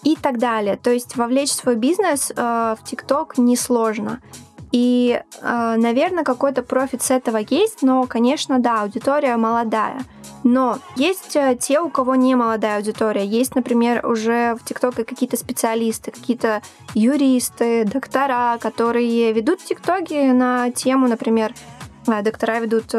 и 0.04 0.16
так 0.16 0.38
далее. 0.38 0.78
То 0.78 0.92
есть 0.92 1.16
вовлечь 1.16 1.52
свой 1.52 1.76
бизнес 1.76 2.32
в 2.36 2.78
ТикТок 2.86 3.38
несложно. 3.38 4.22
И, 4.71 5.21
э, 5.41 5.75
наверное, 5.77 6.23
какой-то 6.23 6.62
профит 6.62 7.01
с 7.01 7.12
этого 7.12 7.38
есть, 7.38 7.82
но, 7.82 8.06
конечно, 8.06 8.60
да, 8.60 8.82
аудитория 8.82 9.38
молодая. 9.38 10.01
Но 10.43 10.80
есть 10.95 11.36
э, 11.36 11.58
те, 11.60 11.80
у 11.80 11.89
кого 11.89 12.15
не 12.15 12.36
молодая 12.36 12.77
аудитория. 12.77 13.25
Есть, 13.25 13.56
например, 13.56 14.06
уже 14.06 14.56
в 14.56 14.65
ТикТоке 14.65 15.03
какие-то 15.03 15.38
специалисты, 15.38 16.12
какие-то 16.12 16.62
юристы, 16.93 17.86
доктора, 17.86 18.58
которые 18.60 19.32
ведут 19.32 19.63
ТикТоки 19.63 20.32
на 20.32 20.69
тему, 20.71 21.08
например, 21.08 21.53
э, 22.08 22.21
доктора 22.21 22.60
ведут 22.60 22.93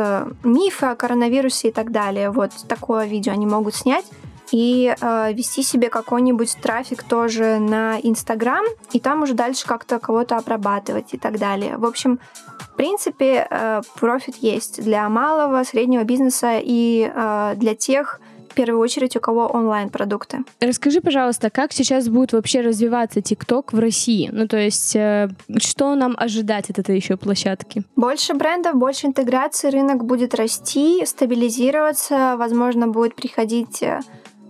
мифы 0.45 0.87
о 0.87 0.97
коронавирусе 0.97 1.69
и 1.69 1.73
так 1.73 1.93
далее. 1.93 2.31
Вот 2.31 2.53
такое 2.67 3.07
видео 3.07 3.33
они 3.33 3.47
могут 3.47 3.75
снять 3.75 4.07
и 4.53 4.95
э, 5.01 5.33
вести 5.33 5.63
себе 5.63 5.89
какой-нибудь 5.89 6.57
трафик 6.63 7.03
тоже 7.03 7.59
на 7.59 7.99
Инстаграм, 8.03 8.65
и 8.93 9.01
там 9.01 9.23
уже 9.23 9.35
дальше 9.35 9.67
как-то 9.67 9.99
кого-то 9.99 10.37
обрабатывать 10.37 11.15
и 11.15 11.19
так 11.19 11.39
далее. 11.39 11.77
В 11.77 11.85
общем, 11.85 12.19
в 12.59 12.77
принципе, 12.77 13.47
э, 13.49 13.83
профит 13.99 14.37
есть 14.37 14.83
для 14.83 15.09
малого, 15.09 15.65
среднего 15.65 16.05
бизнеса 16.05 16.59
и 16.63 17.11
э, 17.13 17.55
для 17.57 17.75
тех, 17.75 18.21
в 18.51 18.55
первую 18.55 18.81
очередь, 18.81 19.17
у 19.17 19.21
кого 19.21 19.47
онлайн-продукты. 19.47 20.39
Расскажи, 20.61 21.01
пожалуйста, 21.01 21.51
как 21.51 21.73
сейчас 21.73 22.09
будет 22.09 22.33
вообще 22.33 22.61
развиваться 22.61 23.21
ТикТок 23.21 23.73
в 23.73 23.79
России? 23.79 24.31
Ну, 24.33 24.49
то 24.49 24.57
есть, 24.57 24.97
э, 24.97 25.29
что 25.59 25.95
нам 25.95 26.15
ожидать 26.17 26.71
от 26.71 26.79
этой 26.79 26.97
еще 26.97 27.17
площадки? 27.17 27.85
Больше 27.97 28.35
брендов, 28.35 28.75
больше 28.75 29.07
интеграции, 29.07 29.71
рынок 29.71 30.05
будет 30.05 30.35
расти, 30.35 31.05
стабилизироваться, 31.05 32.37
возможно, 32.37 32.89
будет 32.89 33.15
приходить 33.15 33.83
э, 33.83 34.01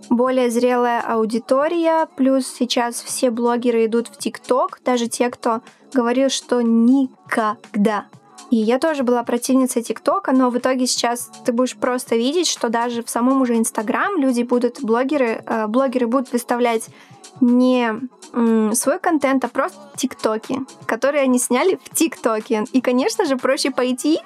более 0.09 0.49
зрелая 0.49 1.01
аудитория, 1.01 2.07
плюс 2.15 2.47
сейчас 2.47 3.01
все 3.01 3.29
блогеры 3.29 3.85
идут 3.85 4.07
в 4.07 4.17
ТикТок, 4.17 4.79
даже 4.83 5.07
те, 5.07 5.29
кто 5.29 5.61
говорил, 5.93 6.29
что 6.29 6.61
никогда. 6.61 8.05
И 8.49 8.55
я 8.55 8.79
тоже 8.79 9.03
была 9.03 9.23
противницей 9.23 9.83
ТикТока, 9.83 10.31
но 10.31 10.49
в 10.49 10.57
итоге 10.57 10.87
сейчас 10.87 11.29
ты 11.45 11.51
будешь 11.51 11.75
просто 11.75 12.15
видеть, 12.15 12.47
что 12.47 12.69
даже 12.69 13.03
в 13.03 13.09
самом 13.09 13.41
уже 13.41 13.57
Инстаграм 13.57 14.17
люди 14.17 14.41
будут, 14.41 14.81
блогеры, 14.81 15.43
э, 15.45 15.67
блогеры 15.67 16.07
будут 16.07 16.31
выставлять 16.31 16.87
не 17.41 17.93
м, 18.33 18.73
свой 18.73 18.99
контент, 18.99 19.45
а 19.45 19.47
просто 19.47 19.77
ТикТоки, 19.95 20.61
которые 20.85 21.23
они 21.23 21.37
сняли 21.39 21.79
в 21.83 21.95
ТикТоке. 21.95 22.65
И, 22.73 22.81
конечно 22.81 23.25
же, 23.25 23.37
проще 23.37 23.71
пойти 23.71 24.19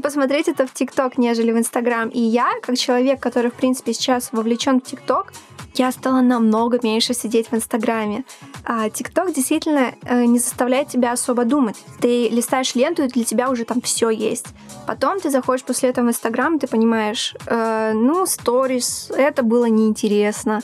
посмотреть 0.00 0.48
это 0.48 0.66
в 0.66 0.72
ТикТок, 0.72 1.18
нежели 1.18 1.52
в 1.52 1.58
Инстаграм. 1.58 2.08
И 2.08 2.20
я, 2.20 2.50
как 2.62 2.76
человек, 2.76 3.20
который, 3.20 3.50
в 3.50 3.54
принципе, 3.54 3.92
сейчас 3.92 4.30
вовлечен 4.32 4.80
в 4.80 4.84
ТикТок, 4.84 5.32
я 5.74 5.92
стала 5.92 6.20
намного 6.20 6.78
меньше 6.82 7.14
сидеть 7.14 7.50
в 7.50 7.54
Инстаграме. 7.54 8.24
А 8.64 8.90
ТикТок 8.90 9.32
действительно 9.32 9.94
э, 10.02 10.24
не 10.24 10.38
заставляет 10.38 10.88
тебя 10.88 11.12
особо 11.12 11.44
думать. 11.44 11.76
Ты 12.00 12.28
листаешь 12.28 12.74
ленту, 12.74 13.04
и 13.04 13.08
для 13.08 13.24
тебя 13.24 13.50
уже 13.50 13.64
там 13.64 13.80
все 13.80 14.10
есть. 14.10 14.46
Потом 14.86 15.20
ты 15.20 15.30
заходишь 15.30 15.64
после 15.64 15.90
этого 15.90 16.06
в 16.06 16.08
Инстаграм, 16.08 16.58
ты 16.58 16.66
понимаешь, 16.66 17.34
э, 17.46 17.92
ну, 17.94 18.26
сторис, 18.26 19.10
это 19.16 19.42
было 19.42 19.66
неинтересно, 19.66 20.60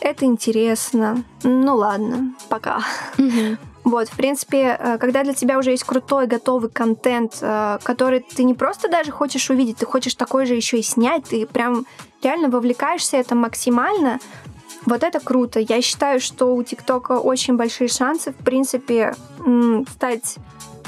это 0.00 0.24
интересно. 0.24 1.24
Ну 1.42 1.76
ладно, 1.76 2.34
пока. 2.48 2.80
Вот, 3.84 4.08
в 4.08 4.16
принципе, 4.16 4.78
э, 4.78 4.98
когда 4.98 5.22
для 5.24 5.34
тебя 5.34 5.58
уже 5.58 5.70
есть 5.70 5.84
крутой, 5.84 6.26
готовый 6.26 6.70
контент, 6.70 7.38
э, 7.42 7.78
который 7.82 8.20
ты 8.20 8.44
не 8.44 8.54
просто 8.54 8.88
даже 8.88 9.10
хочешь 9.12 9.50
увидеть, 9.50 9.76
ты 9.76 9.86
хочешь 9.86 10.14
такой 10.14 10.46
же 10.46 10.54
еще 10.54 10.78
и 10.78 10.82
снять, 10.82 11.24
ты 11.24 11.46
прям 11.46 11.84
реально 12.22 12.48
вовлекаешься 12.48 13.18
это 13.18 13.34
максимально, 13.34 14.20
вот 14.86 15.02
это 15.02 15.20
круто. 15.20 15.60
Я 15.60 15.82
считаю, 15.82 16.20
что 16.20 16.54
у 16.54 16.62
ТикТока 16.62 17.18
очень 17.18 17.56
большие 17.56 17.88
шансы, 17.88 18.32
в 18.32 18.36
принципе, 18.36 19.14
стать 19.94 20.36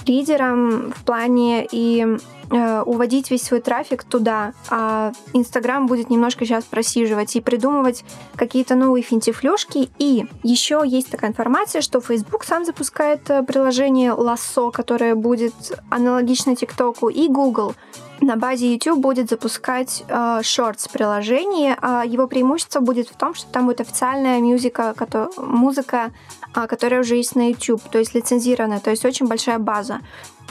лидером 0.06 0.92
в 0.92 1.04
плане 1.04 1.66
и 1.70 2.18
э, 2.50 2.82
уводить 2.82 3.30
весь 3.30 3.42
свой 3.42 3.60
трафик 3.60 4.04
туда, 4.04 4.52
а 4.70 5.12
Инстаграм 5.32 5.86
будет 5.86 6.10
немножко 6.10 6.44
сейчас 6.44 6.64
просиживать 6.64 7.36
и 7.36 7.40
придумывать 7.40 8.04
какие-то 8.36 8.74
новые 8.74 9.02
финтифлюшки. 9.02 9.90
И 9.98 10.26
еще 10.42 10.82
есть 10.84 11.10
такая 11.10 11.30
информация, 11.30 11.82
что 11.82 12.00
Facebook 12.00 12.44
сам 12.44 12.64
запускает 12.64 13.28
э, 13.30 13.42
приложение 13.42 14.12
Lasso, 14.12 14.70
которое 14.70 15.14
будет 15.14 15.54
аналогично 15.90 16.56
ТикТоку, 16.56 17.08
и 17.08 17.28
Google 17.28 17.74
на 18.20 18.36
базе 18.36 18.72
YouTube 18.72 18.98
будет 18.98 19.28
запускать 19.28 20.04
э, 20.08 20.12
Shorts 20.40 20.90
приложение. 20.92 21.76
Э, 21.80 22.02
его 22.06 22.26
преимущество 22.26 22.80
будет 22.80 23.08
в 23.08 23.16
том, 23.16 23.34
что 23.34 23.50
там 23.50 23.66
будет 23.66 23.80
официальная 23.80 24.38
музыка, 24.40 24.94
которая, 24.96 25.30
музыка, 25.36 26.12
э, 26.54 26.66
которая 26.66 27.00
уже 27.00 27.16
есть 27.16 27.36
на 27.36 27.50
YouTube, 27.50 27.82
то 27.90 27.98
есть 27.98 28.14
лицензированная, 28.14 28.80
то 28.80 28.90
есть 28.90 29.04
очень 29.04 29.26
большая 29.26 29.58
база. 29.58 30.00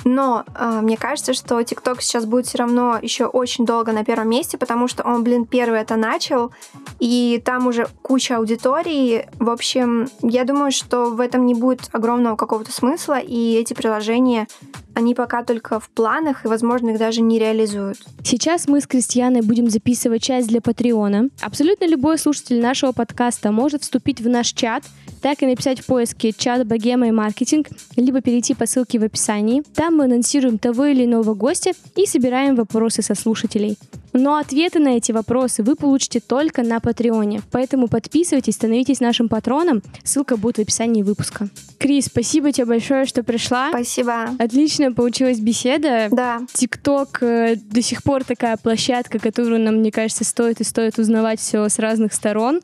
Но 0.05 0.45
э, 0.55 0.79
мне 0.83 0.97
кажется, 0.97 1.33
что 1.33 1.59
TikTok 1.59 1.97
сейчас 1.99 2.25
будет 2.25 2.45
все 2.45 2.59
равно 2.59 2.99
еще 3.01 3.25
очень 3.25 3.65
долго 3.65 3.91
на 3.91 4.05
первом 4.05 4.29
месте, 4.29 4.57
потому 4.57 4.87
что 4.87 5.03
он, 5.03 5.23
блин, 5.23 5.45
первый 5.45 5.81
это 5.81 5.95
начал, 5.95 6.51
и 6.99 7.41
там 7.43 7.65
уже 7.65 7.87
куча 8.03 8.37
аудитории. 8.37 9.27
В 9.39 9.49
общем, 9.49 10.07
я 10.21 10.45
думаю, 10.45 10.71
что 10.71 11.09
в 11.09 11.19
этом 11.19 11.47
не 11.47 11.55
будет 11.55 11.89
огромного 11.91 12.35
какого-то 12.35 12.71
смысла, 12.71 13.19
и 13.19 13.53
эти 13.55 13.73
приложения 13.73 14.47
они 14.93 15.13
пока 15.13 15.43
только 15.43 15.79
в 15.79 15.89
планах 15.89 16.45
и, 16.45 16.47
возможно, 16.47 16.91
их 16.91 16.99
даже 16.99 17.21
не 17.21 17.37
реализуют. 17.37 17.97
Сейчас 18.23 18.67
мы 18.67 18.79
с 18.79 18.87
Кристианой 18.87 19.41
будем 19.41 19.69
записывать 19.69 20.23
часть 20.23 20.47
для 20.47 20.61
Патреона. 20.61 21.29
Абсолютно 21.41 21.85
любой 21.85 22.17
слушатель 22.17 22.61
нашего 22.61 22.91
подкаста 22.91 23.51
может 23.51 23.81
вступить 23.81 24.21
в 24.21 24.29
наш 24.29 24.53
чат, 24.53 24.83
так 25.25 25.41
и 25.41 25.47
написать 25.47 25.79
в 25.79 25.87
поиске 25.87 26.33
чат 26.37 26.67
«Богема 26.67 27.07
и 27.07 27.11
маркетинг», 27.11 27.69
либо 27.95 28.21
перейти 28.21 28.53
по 28.53 28.67
ссылке 28.67 28.99
в 28.99 29.03
описании. 29.03 29.63
Там 29.73 29.95
мы 29.95 30.03
анонсируем 30.03 30.59
того 30.59 30.85
или 30.85 31.05
иного 31.05 31.33
гостя 31.33 31.71
и 31.95 32.05
собираем 32.05 32.53
вопросы 32.53 33.01
со 33.01 33.15
слушателей. 33.15 33.75
Но 34.13 34.37
ответы 34.37 34.79
на 34.79 34.95
эти 34.95 35.11
вопросы 35.11 35.61
вы 35.61 35.75
получите 35.75 36.21
только 36.21 36.61
на 36.61 36.79
Патреоне. 36.79 37.41
Поэтому 37.51 37.89
подписывайтесь, 37.89 38.53
становитесь 38.53 39.01
нашим 39.01 39.27
патроном. 39.27 39.81
Ссылка 40.03 40.37
будет 40.37 40.57
в 40.57 40.61
описании 40.61 41.01
выпуска. 41.01 41.49
Крис, 41.79 42.05
спасибо 42.05 42.53
тебе 42.53 42.65
большое, 42.65 43.05
что 43.05 43.23
пришла. 43.23 43.69
Спасибо. 43.71 44.29
Отличная 44.39 44.91
получилась 44.91 45.39
беседа. 45.39 46.07
Да. 46.11 46.41
ТикТок 46.53 47.17
э, 47.23 47.55
до 47.57 47.81
сих 47.81 48.03
пор 48.03 48.23
такая 48.23 48.55
площадка, 48.55 49.19
которую 49.19 49.59
нам, 49.59 49.77
мне 49.77 49.91
кажется, 49.91 50.23
стоит 50.23 50.61
и 50.61 50.63
стоит 50.63 50.97
узнавать 50.97 51.41
все 51.41 51.67
с 51.67 51.77
разных 51.77 52.13
сторон 52.13 52.61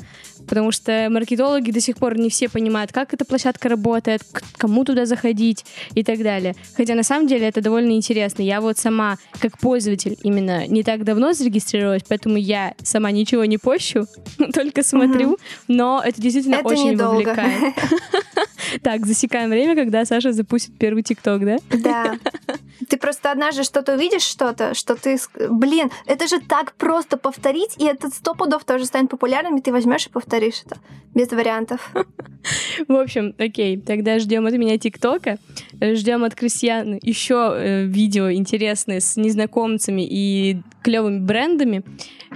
потому 0.47 0.71
что 0.71 1.07
маркетологи 1.09 1.71
до 1.71 1.79
сих 1.81 1.97
пор 1.97 2.17
не 2.17 2.29
все 2.29 2.49
понимают, 2.49 2.91
как 2.91 3.13
эта 3.13 3.25
площадка 3.25 3.69
работает, 3.69 4.21
кому 4.57 4.83
туда 4.83 5.05
заходить 5.05 5.65
и 5.95 6.03
так 6.03 6.19
далее. 6.19 6.55
Хотя 6.75 6.95
на 6.95 7.03
самом 7.03 7.27
деле 7.27 7.47
это 7.47 7.61
довольно 7.61 7.91
интересно. 7.91 8.41
Я 8.41 8.61
вот 8.61 8.77
сама, 8.77 9.17
как 9.39 9.57
пользователь, 9.59 10.17
именно 10.23 10.67
не 10.67 10.83
так 10.83 11.03
давно 11.03 11.33
зарегистрировалась, 11.33 12.03
поэтому 12.07 12.37
я 12.37 12.73
сама 12.83 13.11
ничего 13.11 13.45
не 13.45 13.57
пощу, 13.57 14.07
только 14.53 14.83
смотрю, 14.83 15.37
но 15.67 16.01
это 16.03 16.21
действительно 16.21 16.55
это 16.55 16.67
очень 16.67 16.91
недолго. 16.91 17.15
вовлекает. 17.15 17.75
Так, 18.83 19.05
засекаем 19.05 19.49
время, 19.49 19.75
когда 19.75 20.05
Саша 20.05 20.31
запустит 20.33 20.77
первый 20.77 21.03
ТикТок, 21.03 21.45
да? 21.45 21.57
Да. 21.69 22.17
Ты 22.89 22.97
просто 22.97 23.31
однажды 23.31 23.63
что-то 23.63 23.95
увидишь, 23.95 24.23
что-то, 24.23 24.73
что 24.73 24.95
ты... 24.95 25.19
Блин, 25.49 25.91
это 26.07 26.27
же 26.27 26.39
так 26.39 26.73
просто 26.73 27.15
повторить, 27.15 27.75
и 27.77 27.85
этот 27.85 28.13
сто 28.13 28.33
пудов 28.33 28.63
тоже 28.63 28.85
станет 28.85 29.09
популярным, 29.09 29.57
и 29.57 29.61
ты 29.61 29.71
возьмешь 29.71 30.07
и 30.07 30.09
повторишь 30.09 30.63
это. 30.65 30.77
Без 31.13 31.29
вариантов. 31.31 31.93
В 32.87 32.93
общем, 32.93 33.35
окей, 33.37 33.77
тогда 33.77 34.17
ждем 34.17 34.47
от 34.47 34.53
меня 34.53 34.77
ТикТока, 34.77 35.37
ждем 35.79 36.23
от 36.23 36.33
Крестьян 36.33 36.97
еще 37.01 37.53
э, 37.55 37.85
видео 37.85 38.31
интересные 38.31 38.99
с 38.99 39.15
незнакомцами 39.17 40.07
и 40.09 40.61
клевыми 40.81 41.19
брендами. 41.19 41.83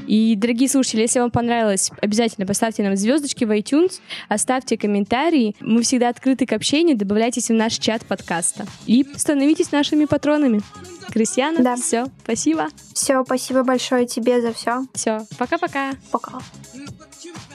И, 0.08 0.36
дорогие 0.36 0.68
слушатели, 0.68 1.02
если 1.02 1.20
вам 1.20 1.32
понравилось, 1.32 1.90
обязательно 2.02 2.46
поставьте 2.46 2.84
нам 2.84 2.96
звездочки 2.98 3.46
в 3.46 3.52
iTunes, 3.52 4.02
оставьте 4.28 4.78
комментарии. 4.78 5.56
Мы 5.62 5.82
всегда 5.84 6.10
открыты 6.10 6.25
к 6.26 6.54
общению, 6.54 6.98
добавляйтесь 6.98 7.50
в 7.50 7.54
наш 7.54 7.74
чат 7.78 8.04
подкаста. 8.06 8.66
И 8.88 9.06
становитесь 9.16 9.72
нашими 9.72 10.06
патронами. 10.06 10.62
Кристиана, 11.12 11.64
да. 11.64 11.76
все, 11.76 12.08
спасибо. 12.24 12.68
Все, 12.94 13.24
спасибо 13.24 13.64
большое 13.64 14.08
тебе 14.08 14.42
за 14.42 14.54
все. 14.54 14.86
Все, 14.94 15.26
пока-пока. 15.38 15.92
Пока. 16.12 16.32
-пока. 16.32 16.42
пока. 16.42 17.55